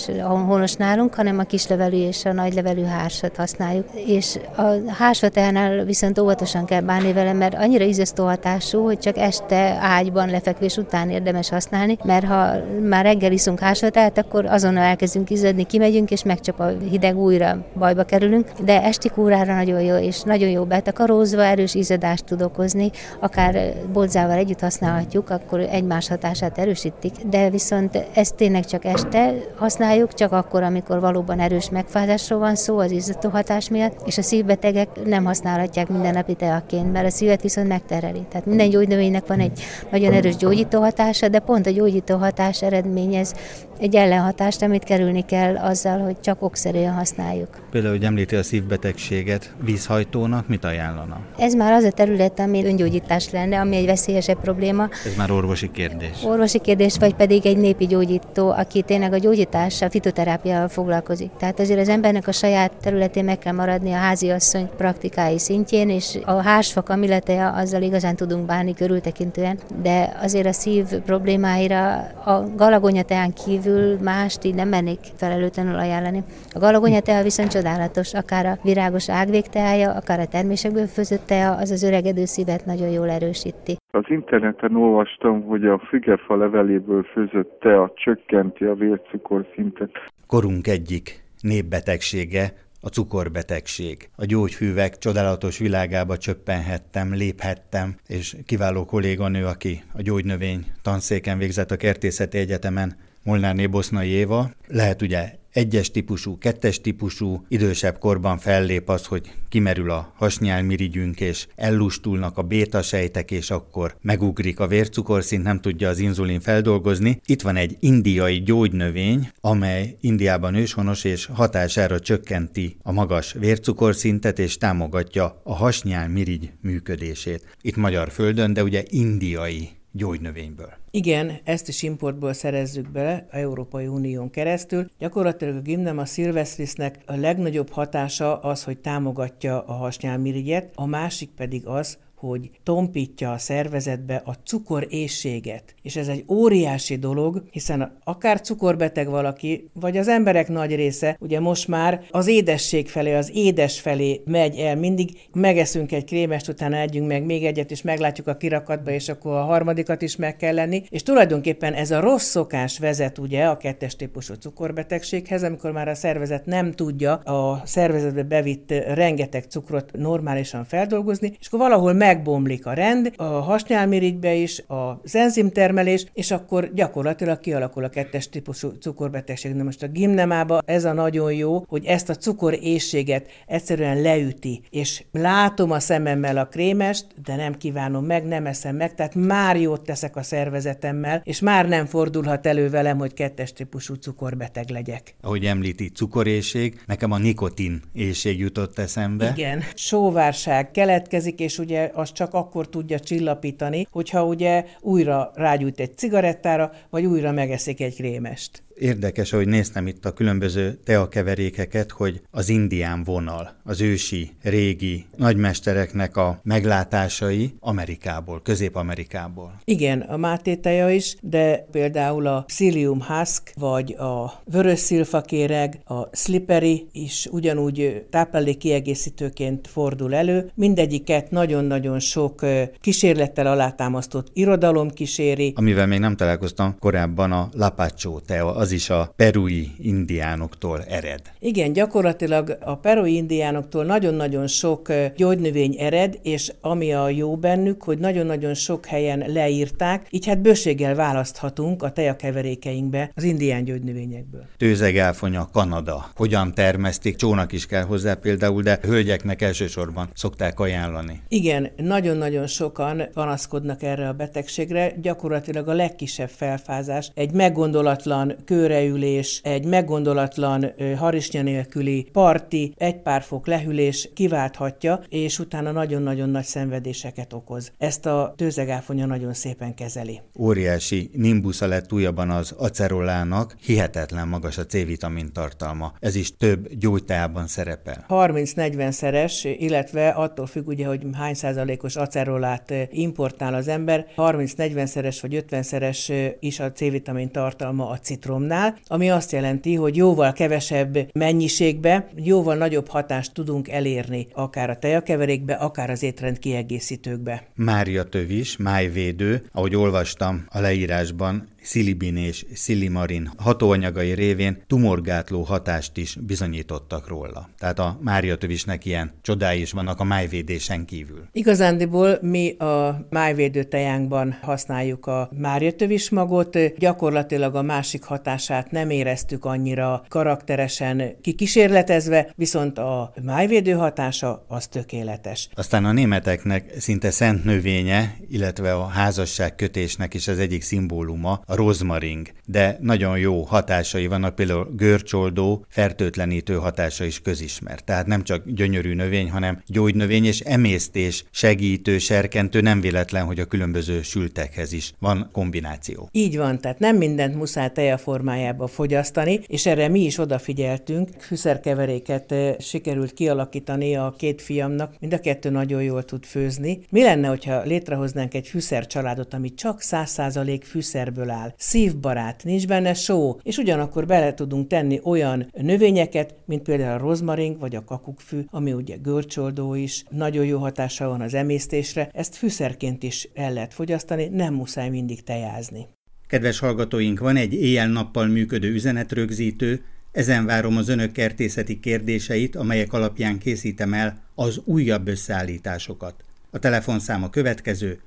honos 0.48 0.74
nálunk, 0.74 1.13
hanem 1.13 1.39
a 1.39 1.44
kislevelű 1.44 1.98
és 1.98 2.26
a 2.26 2.34
nagylevelű 2.34 2.84
hársat 2.84 3.36
használjuk. 3.36 3.86
És 4.06 4.39
a 4.56 4.63
hársfa 4.88 5.30
teánál 5.30 5.84
viszont 5.84 6.20
óvatosan 6.20 6.65
kell 6.65 6.82
bánni 6.82 7.13
vele, 7.13 7.34
mert 7.34 7.56
annyira 7.56 7.84
ízesztő 7.84 8.24
hatású, 8.24 8.84
hogy 8.84 9.00
csak 9.00 9.17
este 9.17 9.78
ágyban 9.82 10.30
lefekvés 10.30 10.78
után 10.78 11.10
érdemes 11.10 11.50
használni, 11.50 11.98
mert 12.04 12.26
ha 12.26 12.52
már 12.89 13.06
reggel 13.06 13.32
iszunk 13.32 13.60
hársfatát, 13.60 14.17
akkor 14.17 14.46
azonnal 14.46 14.84
elkezdünk 14.84 15.30
izzadni, 15.30 15.63
kimegyünk, 15.63 16.12
és 16.12 16.24
megcsap 16.24 16.60
a 16.60 16.72
hideg 16.89 17.17
újra 17.17 17.65
bajba 17.78 18.04
kerülünk, 18.22 18.48
de 18.66 18.84
esti 18.84 19.10
kúrára 19.10 19.56
nagyon 19.56 19.82
jó, 19.82 19.96
és 19.96 20.22
nagyon 20.22 20.50
jó 20.50 20.64
betakarózva, 20.64 21.44
erős 21.44 21.74
izzadást 21.74 22.26
tud 22.26 22.42
okozni, 22.42 22.92
akár 23.20 23.74
bodzával 23.94 24.38
együtt 24.38 24.60
használhatjuk, 24.60 25.30
akkor 25.30 25.60
egymás 25.60 26.08
hatását 26.08 26.58
erősítik, 26.58 27.12
de 27.30 27.50
viszont 27.50 28.06
ezt 28.14 28.36
tényleg 28.36 28.66
csak 28.66 28.86
este 28.86 29.34
használjuk, 29.58 30.14
csak 30.14 30.32
akkor, 30.32 30.64
amikor 30.64 31.00
valóban 31.00 31.40
erős 31.40 31.70
megfázásról 31.70 32.40
van 32.40 32.56
szó 32.56 32.78
az 32.78 32.92
izzató 32.92 33.30
hatás 33.30 33.70
miatt, 33.70 34.02
és 34.06 34.18
a 34.18 34.22
szívbetegek 34.22 34.88
nem 35.06 35.26
használhatják 35.26 35.90
mindennapi 35.90 36.34
teaként, 36.34 36.92
mert 36.92 37.06
a 37.06 37.10
szívet 37.10 37.42
viszont 37.42 37.68
megtereli. 37.68 38.26
Tehát 38.30 38.46
minden 38.46 38.70
gyógynövénynek 38.70 39.28
van 39.28 39.40
egy 39.40 39.62
nagyon 39.92 40.14
erős 40.14 40.36
gyógyító 40.36 40.80
hatása, 40.80 41.28
de 41.28 41.40
pont 41.40 41.68
a 41.68 41.72
gyógyító 41.72 42.18
hatás 42.18 42.62
eredményez 42.62 43.34
egy 43.82 43.96
ellenhatást, 43.96 44.62
amit 44.62 44.84
kerülni 44.84 45.26
kell 45.26 45.58
azzal, 45.58 46.00
hogy 46.00 46.20
csak 46.20 46.42
okszerűen 46.42 46.94
használjuk. 46.94 47.50
Például, 47.72 47.94
hogy 47.94 48.06
említi 48.12 48.36
a 48.36 48.43
szívbetegséget, 48.43 49.54
vízhajtónak 49.63 50.47
mit 50.47 50.63
ajánlana? 50.63 51.19
Ez 51.38 51.54
már 51.54 51.71
az 51.71 51.84
a 51.84 51.91
terület, 51.91 52.39
ami 52.39 52.65
öngyógyítás 52.65 53.30
lenne, 53.30 53.60
ami 53.60 53.76
egy 53.76 53.86
veszélyesebb 53.86 54.39
probléma. 54.39 54.89
Ez 55.06 55.15
már 55.17 55.32
orvosi 55.32 55.71
kérdés. 55.71 56.24
Orvosi 56.24 56.60
kérdés, 56.60 56.97
vagy 56.97 57.13
pedig 57.13 57.45
egy 57.45 57.58
népi 57.58 57.86
gyógyító, 57.86 58.50
aki 58.50 58.82
tényleg 58.82 59.13
a 59.13 59.17
gyógyítással, 59.17 59.89
fitoterápiával 59.89 60.67
foglalkozik. 60.67 61.30
Tehát 61.39 61.60
azért 61.60 61.80
az 61.80 61.89
embernek 61.89 62.28
a 62.28 62.32
saját 62.32 62.71
területén 62.82 63.24
meg 63.24 63.39
kell 63.39 63.54
maradni 63.54 63.91
a 63.91 63.97
háziasszony 63.97 64.69
praktikái 64.78 65.39
szintjén, 65.39 65.89
és 65.89 66.17
a 66.26 66.41
hásfa 66.41 66.82
kamiletea 66.82 67.52
azzal 67.52 67.82
igazán 67.82 68.15
tudunk 68.15 68.45
bánni 68.45 68.74
körültekintően, 68.74 69.60
de 69.82 70.17
azért 70.21 70.47
a 70.47 70.54
szív 70.54 70.86
problémáira 70.86 71.93
a 72.24 72.43
galagonyateán 72.56 73.34
kívül 73.34 73.97
mást 74.02 74.43
így 74.43 74.56
nem 74.56 74.67
mennék 74.67 75.00
felelőtlenül 75.15 75.76
ajánlani. 75.76 76.24
A 76.54 76.60
galagonyatea 76.60 77.24
viszont 77.24 77.52
csodálatos, 77.52 78.01
akár 78.14 78.46
a 78.46 78.58
virágos 78.64 79.10
ágvégteája, 79.10 79.92
akár 79.92 80.20
a 80.20 80.28
termésekből 80.28 80.88
főzött 80.88 81.26
tea, 81.26 81.52
az 81.56 81.72
az 81.72 81.84
öregedő 81.84 82.26
szívet 82.26 82.66
nagyon 82.66 82.90
jól 82.90 83.10
erősíti. 83.10 83.78
Az 83.92 84.06
interneten 84.08 84.76
olvastam, 84.76 85.44
hogy 85.44 85.66
a 85.66 85.80
fügefa 85.80 86.36
leveléből 86.36 87.04
főzött 87.04 87.60
tea 87.60 87.92
csökkenti 87.96 88.64
a 88.64 88.74
vércukorszintet. 88.74 89.92
Korunk 90.28 90.68
egyik 90.68 91.24
népbetegsége 91.42 92.54
a 92.82 92.88
cukorbetegség. 92.88 94.10
A 94.16 94.26
gyógyfűvek 94.26 94.98
csodálatos 94.98 95.58
világába 95.58 96.18
csöppenhettem, 96.18 97.14
léphettem, 97.14 97.96
és 98.08 98.36
kiváló 98.46 98.86
kolléganő, 98.86 99.46
aki 99.46 99.82
a 99.94 100.02
gyógynövény 100.02 100.66
tanszéken 100.82 101.38
végzett 101.38 101.72
a 101.72 101.78
Kertészeti 101.78 102.38
Egyetemen, 102.38 102.96
Molnár 103.24 103.70
Bosznai 103.70 104.10
Éva, 104.10 104.52
lehet 104.68 105.02
ugye 105.02 105.40
egyes 105.52 105.92
típusú, 105.92 106.38
kettes 106.38 106.82
típusú, 106.82 107.46
idősebb 107.48 107.98
korban 107.98 108.38
fellép 108.38 108.90
az, 108.90 109.06
hogy 109.06 109.34
kimerül 109.50 109.92
a 109.92 110.14
hasnyálmirigyünk, 110.16 111.20
és 111.20 111.48
ellustulnak 111.56 112.38
a 112.38 112.42
bétasejtek, 112.42 113.32
és 113.32 113.52
akkor 113.52 113.96
megugrik 114.02 114.60
a 114.60 114.68
vércukorszint, 114.68 115.44
nem 115.44 115.60
tudja 115.60 115.90
az 115.90 116.00
inzulin 116.00 116.40
feldolgozni. 116.40 117.22
Itt 117.26 117.42
van 117.42 117.56
egy 117.56 117.78
indiai 117.80 118.42
gyógynövény, 118.42 119.30
amely 119.42 119.98
Indiában 120.00 120.56
őshonos, 120.56 121.04
és 121.04 121.26
hatására 121.26 122.00
csökkenti 122.00 122.78
a 122.84 122.92
magas 122.92 123.34
vércukorszintet, 123.34 124.40
és 124.40 124.58
támogatja 124.58 125.42
a 125.44 125.56
hasnyálmirigy 125.56 126.52
működését. 126.62 127.58
Itt 127.62 127.76
magyar 127.76 128.12
földön, 128.12 128.54
de 128.54 128.64
ugye 128.64 128.84
indiai 128.90 129.70
gyógynövényből. 129.92 130.81
Igen, 130.93 131.39
ezt 131.43 131.67
is 131.67 131.84
importból 131.84 132.34
szerezzük 132.34 132.91
bele 132.91 133.27
a 133.32 133.36
Európai 133.36 133.88
Unión 133.88 134.30
keresztül. 134.30 134.89
Gyakorlatilag 134.99 135.56
a 135.56 135.62
gimnem 135.62 135.97
a 135.97 136.06
szilvesztrisnek 136.06 136.99
a 137.06 137.15
legnagyobb 137.15 137.69
hatása 137.69 138.39
az, 138.39 138.63
hogy 138.63 138.77
támogatja 138.77 139.62
a 139.62 139.73
hasnyálmirigyet, 139.73 140.71
a 140.75 140.86
másik 140.86 141.30
pedig 141.30 141.67
az, 141.67 141.97
hogy 142.22 142.50
tompítja 142.64 143.32
a 143.32 143.38
szervezetbe 143.38 144.22
a 144.26 144.34
cukorészséget. 144.34 145.76
És 145.82 145.96
ez 145.96 146.08
egy 146.08 146.24
óriási 146.28 146.96
dolog, 146.96 147.44
hiszen 147.52 147.98
akár 148.04 148.42
cukorbeteg 148.42 149.10
valaki, 149.10 149.70
vagy 149.74 149.98
az 149.98 150.08
emberek 150.08 150.48
nagy 150.48 150.76
része, 150.76 151.18
ugye 151.20 151.40
most 151.40 151.68
már 151.68 152.04
az 152.10 152.28
édesség 152.28 152.88
felé, 152.90 153.14
az 153.14 153.32
édes 153.34 153.80
felé 153.80 154.22
megy 154.26 154.56
el. 154.56 154.76
Mindig 154.76 155.10
megeszünk 155.34 155.92
egy 155.92 156.06
krémest, 156.06 156.48
utána 156.48 156.78
együnk 156.78 157.08
meg 157.08 157.26
még 157.26 157.46
egyet, 157.46 157.72
és 157.72 157.82
meglátjuk 157.82 158.28
a 158.28 158.38
kirakatba, 158.38 158.92
és 158.92 159.10
akkor 159.10 159.32
a 159.32 159.44
harmadikat 159.44 160.02
is 160.02 160.16
meg 160.16 160.36
kell 160.36 160.54
lenni. 160.54 160.84
És 160.90 161.04
tulajdonképpen 161.04 161.74
ez 161.74 161.92
a 161.92 162.00
rossz 162.00 162.30
szokás 162.30 162.80
vezet 162.80 163.18
ugye 163.18 163.46
a 163.46 163.58
kettes 163.58 163.96
típusú 163.96 164.34
cukorbetegséghez, 164.34 165.44
amikor 165.44 165.72
már 165.72 165.88
a 165.88 165.96
szervezet 165.96 166.46
nem 166.46 166.72
tudja 166.72 167.14
a 167.14 167.62
szervezetbe 167.66 168.24
bevitt 168.24 168.72
rengeteg 168.94 169.44
cukrot 169.44 169.92
normálisan 169.98 170.66
feldolgozni, 170.66 171.34
és 171.40 171.48
akkor 171.48 171.60
valahol 171.60 171.94
meg 171.94 172.11
megbomlik 172.12 172.65
a 172.65 172.74
rend, 172.74 173.13
a 173.15 173.24
hasnyálmirigybe 173.24 174.34
is, 174.34 174.63
az 174.67 175.15
enzimtermelés, 175.15 176.06
és 176.13 176.32
akkor 176.32 176.71
gyakorlatilag 176.74 177.39
kialakul 177.39 177.84
a 177.84 177.89
kettes 177.89 178.30
típusú 178.30 178.69
cukorbetegség. 178.69 179.54
Na 179.54 179.63
most 179.63 179.84
a 179.84 179.88
gimnemába 179.88 180.62
ez 180.65 180.86
a 180.86 180.93
nagyon 180.93 181.34
jó, 181.34 181.63
hogy 181.67 181.86
ezt 181.86 182.10
a 182.10 182.15
cukorészséget 182.15 183.30
egyszerűen 183.47 184.02
leüti, 184.02 184.62
és 184.69 185.04
látom 185.12 185.71
a 185.71 185.80
szememmel 185.80 186.38
a 186.38 186.45
krémest, 186.45 187.06
de 187.24 187.36
nem 187.36 187.54
kívánom 187.58 188.06
meg, 188.06 188.28
nem 188.28 188.45
eszem 188.45 188.76
meg, 188.76 188.95
tehát 188.95 189.15
már 189.15 189.60
jót 189.60 189.82
teszek 189.82 190.15
a 190.15 190.24
szervezetemmel, 190.24 191.21
és 191.24 191.39
már 191.39 191.67
nem 191.67 191.86
fordulhat 191.86 192.45
elő 192.45 192.69
velem, 192.69 192.97
hogy 192.97 193.13
kettes 193.13 193.54
típusú 193.54 193.93
cukorbeteg 193.93 194.69
legyek. 194.69 195.15
Ahogy 195.21 195.45
említi, 195.45 195.89
cukorészség, 195.89 196.82
nekem 196.86 197.12
a 197.12 197.17
nikotin 197.17 197.82
éjség 197.93 198.39
jutott 198.39 198.80
eszembe. 198.80 199.34
Igen, 199.36 199.63
sóvárság 199.76 200.71
keletkezik, 200.71 201.39
és 201.39 201.60
ugye 201.60 201.91
az 202.02 202.12
csak 202.12 202.34
akkor 202.34 202.70
tudja 202.70 203.00
csillapítani, 203.00 203.88
hogyha 203.92 204.26
ugye 204.26 204.66
újra 204.82 205.32
rágyújt 205.36 205.80
egy 205.80 205.98
cigarettára, 205.98 206.72
vagy 206.90 207.06
újra 207.06 207.32
megeszik 207.32 207.82
egy 207.82 207.96
krémest. 207.96 208.64
Érdekes, 208.82 209.30
hogy 209.30 209.48
néztem 209.48 209.88
itt 209.88 210.06
a 210.06 210.12
különböző 210.12 210.80
teakeverékeket, 210.84 211.91
hogy 211.91 212.22
az 212.32 212.50
indián 212.50 213.04
vonal, 213.04 213.56
az 213.63 213.82
ősi, 213.82 214.32
régi 214.44 215.06
nagymestereknek 215.17 216.17
a 216.17 216.39
meglátásai 216.44 217.54
Amerikából, 217.60 218.41
Közép-Amerikából. 218.41 219.62
Igen, 219.65 220.02
a 220.02 220.17
Máté 220.17 220.56
teja 220.56 220.89
is, 220.89 221.15
de 221.22 221.67
például 221.72 222.28
a 222.28 222.44
Psyllium 222.48 223.02
husk, 223.02 223.52
vagy 223.56 223.94
a 223.94 224.41
vörös 224.46 224.80
szilfakéreg, 224.80 225.80
a 225.86 226.15
slippery 226.15 226.88
is 226.91 227.28
ugyanúgy 227.32 228.06
táplálék 228.10 228.58
kiegészítőként 228.58 229.67
fordul 229.67 230.15
elő. 230.15 230.52
Mindegyiket 230.56 231.32
nagyon-nagyon 231.32 232.00
sok 232.00 232.46
kísérlettel 232.80 233.48
alátámasztott 233.48 234.28
irodalom 234.34 234.89
kíséri. 234.89 235.54
Amivel 235.56 235.88
még 235.88 236.00
nem 236.00 236.15
találkoztam 236.15 236.76
korábban 236.80 237.32
a 237.32 237.50
Lapaccio 237.54 238.20
tea, 238.20 238.56
az 238.56 238.70
is 238.72 238.90
a 238.90 239.14
perui 239.16 239.72
indiánoktól 239.80 240.84
ered. 240.90 241.22
Igen, 241.40 241.74
gyakorlatilag 241.74 242.58
a 242.62 242.76
perui 242.76 243.16
indiánoktól 243.16 243.86
nagyon-nagyon 243.86 244.48
sok 244.48 244.92
gyógynövény 245.16 245.76
ered, 245.80 246.20
és 246.22 246.52
ami 246.62 246.94
a 246.94 247.10
jó 247.10 247.36
bennük, 247.38 247.84
hogy 247.84 247.98
nagyon-nagyon 247.98 248.54
sok 248.54 248.86
helyen 248.86 249.24
leírták, 249.28 250.08
így 250.10 250.26
hát 250.26 250.42
bőséggel 250.42 250.96
választhatunk 250.96 251.84
a 251.84 251.92
tejakeverékeinkbe 251.92 253.12
az 253.16 253.24
indián 253.24 253.64
gyógynövényekből. 253.64 254.46
Tőzegáfonya, 254.58 255.50
Kanada. 255.54 256.06
Hogyan 256.16 256.54
termesztik? 256.54 257.16
Csónak 257.16 257.52
is 257.52 257.66
kell 257.66 257.84
hozzá 257.84 258.14
például, 258.14 258.62
de 258.62 258.80
hölgyeknek 258.82 259.42
elsősorban 259.42 260.10
szokták 260.14 260.60
ajánlani. 260.60 261.22
Igen, 261.28 261.72
nagyon-nagyon 261.78 262.48
sokan 262.48 263.04
panaszkodnak 263.14 263.84
erre 263.84 264.08
a 264.08 264.14
betegségre. 264.14 264.94
Gyakorlatilag 265.02 265.68
a 265.68 265.74
legkisebb 265.74 266.30
felfázás 266.30 267.12
egy 267.14 267.32
meggondolatlan 267.32 268.36
kőreülés, 268.62 269.41
egy 269.43 269.65
meggondolatlan 269.65 270.74
harisnya 270.97 271.41
nélküli 271.41 272.08
parti, 272.12 272.74
egy 272.78 273.02
pár 273.02 273.21
fok 273.21 273.47
lehűlés 273.47 274.10
kiválthatja, 274.13 275.02
és 275.10 275.39
utána 275.39 275.71
nagyon-nagyon 275.71 276.30
nagy 276.30 276.43
szenvedéseket 276.43 277.34
okoz. 277.34 277.71
Ezt 277.78 278.06
a 278.06 278.34
tőzegáfonya 278.38 279.06
nagyon 279.06 279.34
szépen 279.34 279.74
kezeli. 279.74 280.21
Óriási 280.39 281.10
nimbusza 281.13 281.67
lett 281.67 281.93
újabban 281.93 282.30
az 282.30 282.52
acerolának, 282.58 283.56
hihetetlen 283.62 284.28
magas 284.28 284.58
a 284.58 284.65
C-vitamin 284.65 285.34
tartalma. 285.34 285.93
Ez 286.00 286.15
is 286.15 286.36
több 286.38 286.74
gyógytájában 286.74 287.47
szerepel. 287.47 288.06
30-40 288.10 288.91
szeres, 288.91 289.43
illetve 289.43 290.10
attól 290.10 290.45
függ 290.45 290.67
ugye, 290.67 290.86
hogy 290.86 291.06
hány 291.13 291.34
százalékos 291.34 291.95
acerolát 291.95 292.74
importál 292.89 293.54
az 293.54 293.67
ember, 293.67 294.06
30-40 294.17 294.86
szeres 294.86 295.21
vagy 295.21 295.36
50 295.36 295.63
szeres 295.63 296.12
is 296.39 296.60
a 296.60 296.71
C-vitamin 296.71 297.32
tartalma 297.32 297.89
a 297.89 298.00
citromnál, 298.41 298.77
ami 298.88 299.10
azt 299.10 299.32
jelenti, 299.32 299.75
hogy 299.75 299.95
jóval 299.95 300.34
kevesebb 300.34 300.97
mennyiségbe, 301.13 302.08
jóval 302.15 302.56
nagyobb 302.56 302.88
hatást 302.88 303.34
tudunk 303.34 303.69
elérni, 303.69 304.27
akár 304.34 304.69
a 304.69 304.77
tejakeverékbe, 304.77 305.54
akár 305.54 305.89
az 305.89 306.04
étrend 306.04 306.39
kiegészítőkbe. 306.39 307.43
Mária 307.56 308.04
tövis, 308.04 308.58
májvédő, 308.58 309.43
ahogy 309.51 309.75
olvastam 309.75 310.45
a 310.49 310.60
leírásban, 310.60 311.47
szilibin 311.62 312.17
és 312.17 312.45
szilimarin 312.54 313.32
hatóanyagai 313.38 314.13
révén 314.13 314.63
tumorgátló 314.67 315.41
hatást 315.41 315.97
is 315.97 316.15
bizonyítottak 316.15 317.08
róla. 317.08 317.50
Tehát 317.58 317.80
a 317.80 317.97
máriatövisnek 318.02 318.86
ilyen 318.86 319.12
csodái 319.21 319.62
is 319.62 319.71
vannak 319.71 320.00
a 320.00 320.04
májvédésen 320.04 320.86
kívül. 320.86 321.28
Igazándiból 321.32 322.17
mi 322.21 322.58
a 322.58 323.06
májvédő 323.10 323.63
tejánkban 323.63 324.38
használjuk 324.41 325.06
a 325.06 325.30
máriatövis 325.38 326.10
magot, 326.10 326.58
gyakorlatilag 326.78 327.56
a 327.56 327.62
másik 327.62 328.04
hatását 328.04 328.71
nem 328.71 328.89
éreztük 328.89 329.45
annyira 329.45 330.04
karakteresen 330.08 331.15
kikísérletezve, 331.21 332.34
viszont 332.36 332.78
a 332.78 333.13
májvédő 333.24 333.71
hatása 333.71 334.45
az 334.47 334.67
tökéletes. 334.67 335.50
Aztán 335.54 335.86
a 335.86 335.91
németeknek 335.91 336.74
szinte 336.78 337.12
szent 337.12 337.43
növénye, 337.43 338.15
illetve 338.30 338.74
a 338.74 338.86
házasság 338.86 339.56
kötésnek 339.56 340.13
is 340.13 340.28
az 340.28 340.39
egyik 340.39 340.62
szimbóluma 340.62 341.41
a 341.52 341.56
rozmaring, 341.56 342.28
de 342.46 342.78
nagyon 342.82 343.18
jó 343.20 343.42
hatásai 343.42 344.08
vannak, 344.08 344.36
például 344.36 344.74
görcsoldó, 344.76 345.66
fertőtlenítő 345.70 346.54
hatása 346.54 347.04
is 347.04 347.22
közismert. 347.22 347.84
Tehát 347.84 348.06
nem 348.06 348.24
csak 348.24 348.44
gyönyörű 348.46 348.94
növény, 348.94 349.32
hanem 349.32 349.62
gyógynövény 349.66 350.26
és 350.26 350.40
emésztés, 350.40 351.24
segítő, 351.32 351.98
serkentő, 351.98 352.62
nem 352.62 352.82
véletlen, 352.82 353.26
hogy 353.26 353.40
a 353.40 353.46
különböző 353.46 354.02
sültekhez 354.02 354.74
is 354.74 354.94
van 355.00 355.30
kombináció. 355.32 356.10
Így 356.12 356.38
van, 356.38 356.60
tehát 356.60 356.80
nem 356.80 356.98
mindent 356.98 357.36
muszáj 357.36 357.72
teja 357.72 357.98
formájába 357.98 358.68
fogyasztani, 358.68 359.40
és 359.48 359.66
erre 359.66 359.88
mi 359.88 360.00
is 360.00 360.18
odafigyeltünk. 360.18 361.10
Fűszerkeveréket 361.20 362.34
sikerült 362.60 363.14
kialakítani 363.14 363.96
a 363.96 364.14
két 364.18 364.42
fiamnak, 364.42 364.96
mind 365.00 365.14
a 365.14 365.20
kettő 365.20 365.50
nagyon 365.50 365.84
jól 365.84 366.04
tud 366.04 366.26
főzni. 366.26 366.80
Mi 366.90 367.02
lenne, 367.02 367.28
hogyha 367.28 367.62
létrehoznánk 367.62 368.34
egy 368.34 368.48
fűszercsaládot, 368.48 369.34
ami 369.34 369.54
csak 369.54 369.80
100% 369.82 370.62
fűszerből 370.64 371.30
áll? 371.30 371.40
Áll, 371.41 371.54
szívbarát, 371.58 372.43
nincs 372.43 372.67
benne 372.67 372.93
só, 372.93 373.39
és 373.43 373.58
ugyanakkor 373.58 374.06
bele 374.06 374.34
tudunk 374.34 374.67
tenni 374.67 374.99
olyan 375.04 375.47
növényeket, 375.51 376.36
mint 376.45 376.62
például 376.62 376.99
a 376.99 377.04
rozmaring 377.04 377.60
vagy 377.60 377.75
a 377.75 377.84
kakukkfű, 377.84 378.41
ami 378.49 378.73
ugye 378.73 378.95
görcsoldó 378.95 379.73
is, 379.73 380.04
nagyon 380.10 380.45
jó 380.45 380.60
hatása 380.60 381.08
van 381.08 381.21
az 381.21 381.34
emésztésre, 381.34 382.10
ezt 382.13 382.36
fűszerként 382.36 383.04
is 383.04 383.30
el 383.34 383.54
lehet 383.54 383.73
fogyasztani, 383.73 384.27
nem 384.27 384.54
muszáj 384.54 384.89
mindig 384.89 385.23
tejázni. 385.23 385.88
Kedves 386.27 386.60
hallgatóink, 386.60 387.19
van 387.19 387.36
egy 387.36 387.54
éjjel-nappal 387.54 388.25
működő 388.25 388.73
üzenetrögzítő, 388.73 389.84
ezen 390.12 390.45
várom 390.45 390.77
az 390.77 390.88
önök 390.88 391.12
kertészeti 391.12 391.80
kérdéseit, 391.80 392.56
amelyek 392.56 392.93
alapján 392.93 393.38
készítem 393.38 393.93
el 393.93 394.23
az 394.36 394.62
újabb 394.65 395.08
összeállításokat. 395.08 396.23
A 396.49 396.60
telefonszám 396.60 397.23
a 397.23 397.30
következő. 397.30 397.99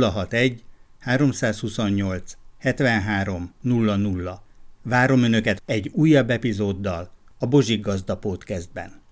061 0.00 0.62
328 0.98 2.36
7300. 2.64 4.40
Várom 4.82 5.22
Önöket 5.22 5.62
egy 5.66 5.90
újabb 5.94 6.30
epizóddal 6.30 7.10
a 7.38 7.46
Bozsik 7.46 7.80
Gazda 7.80 8.16
Podcastben. 8.16 9.03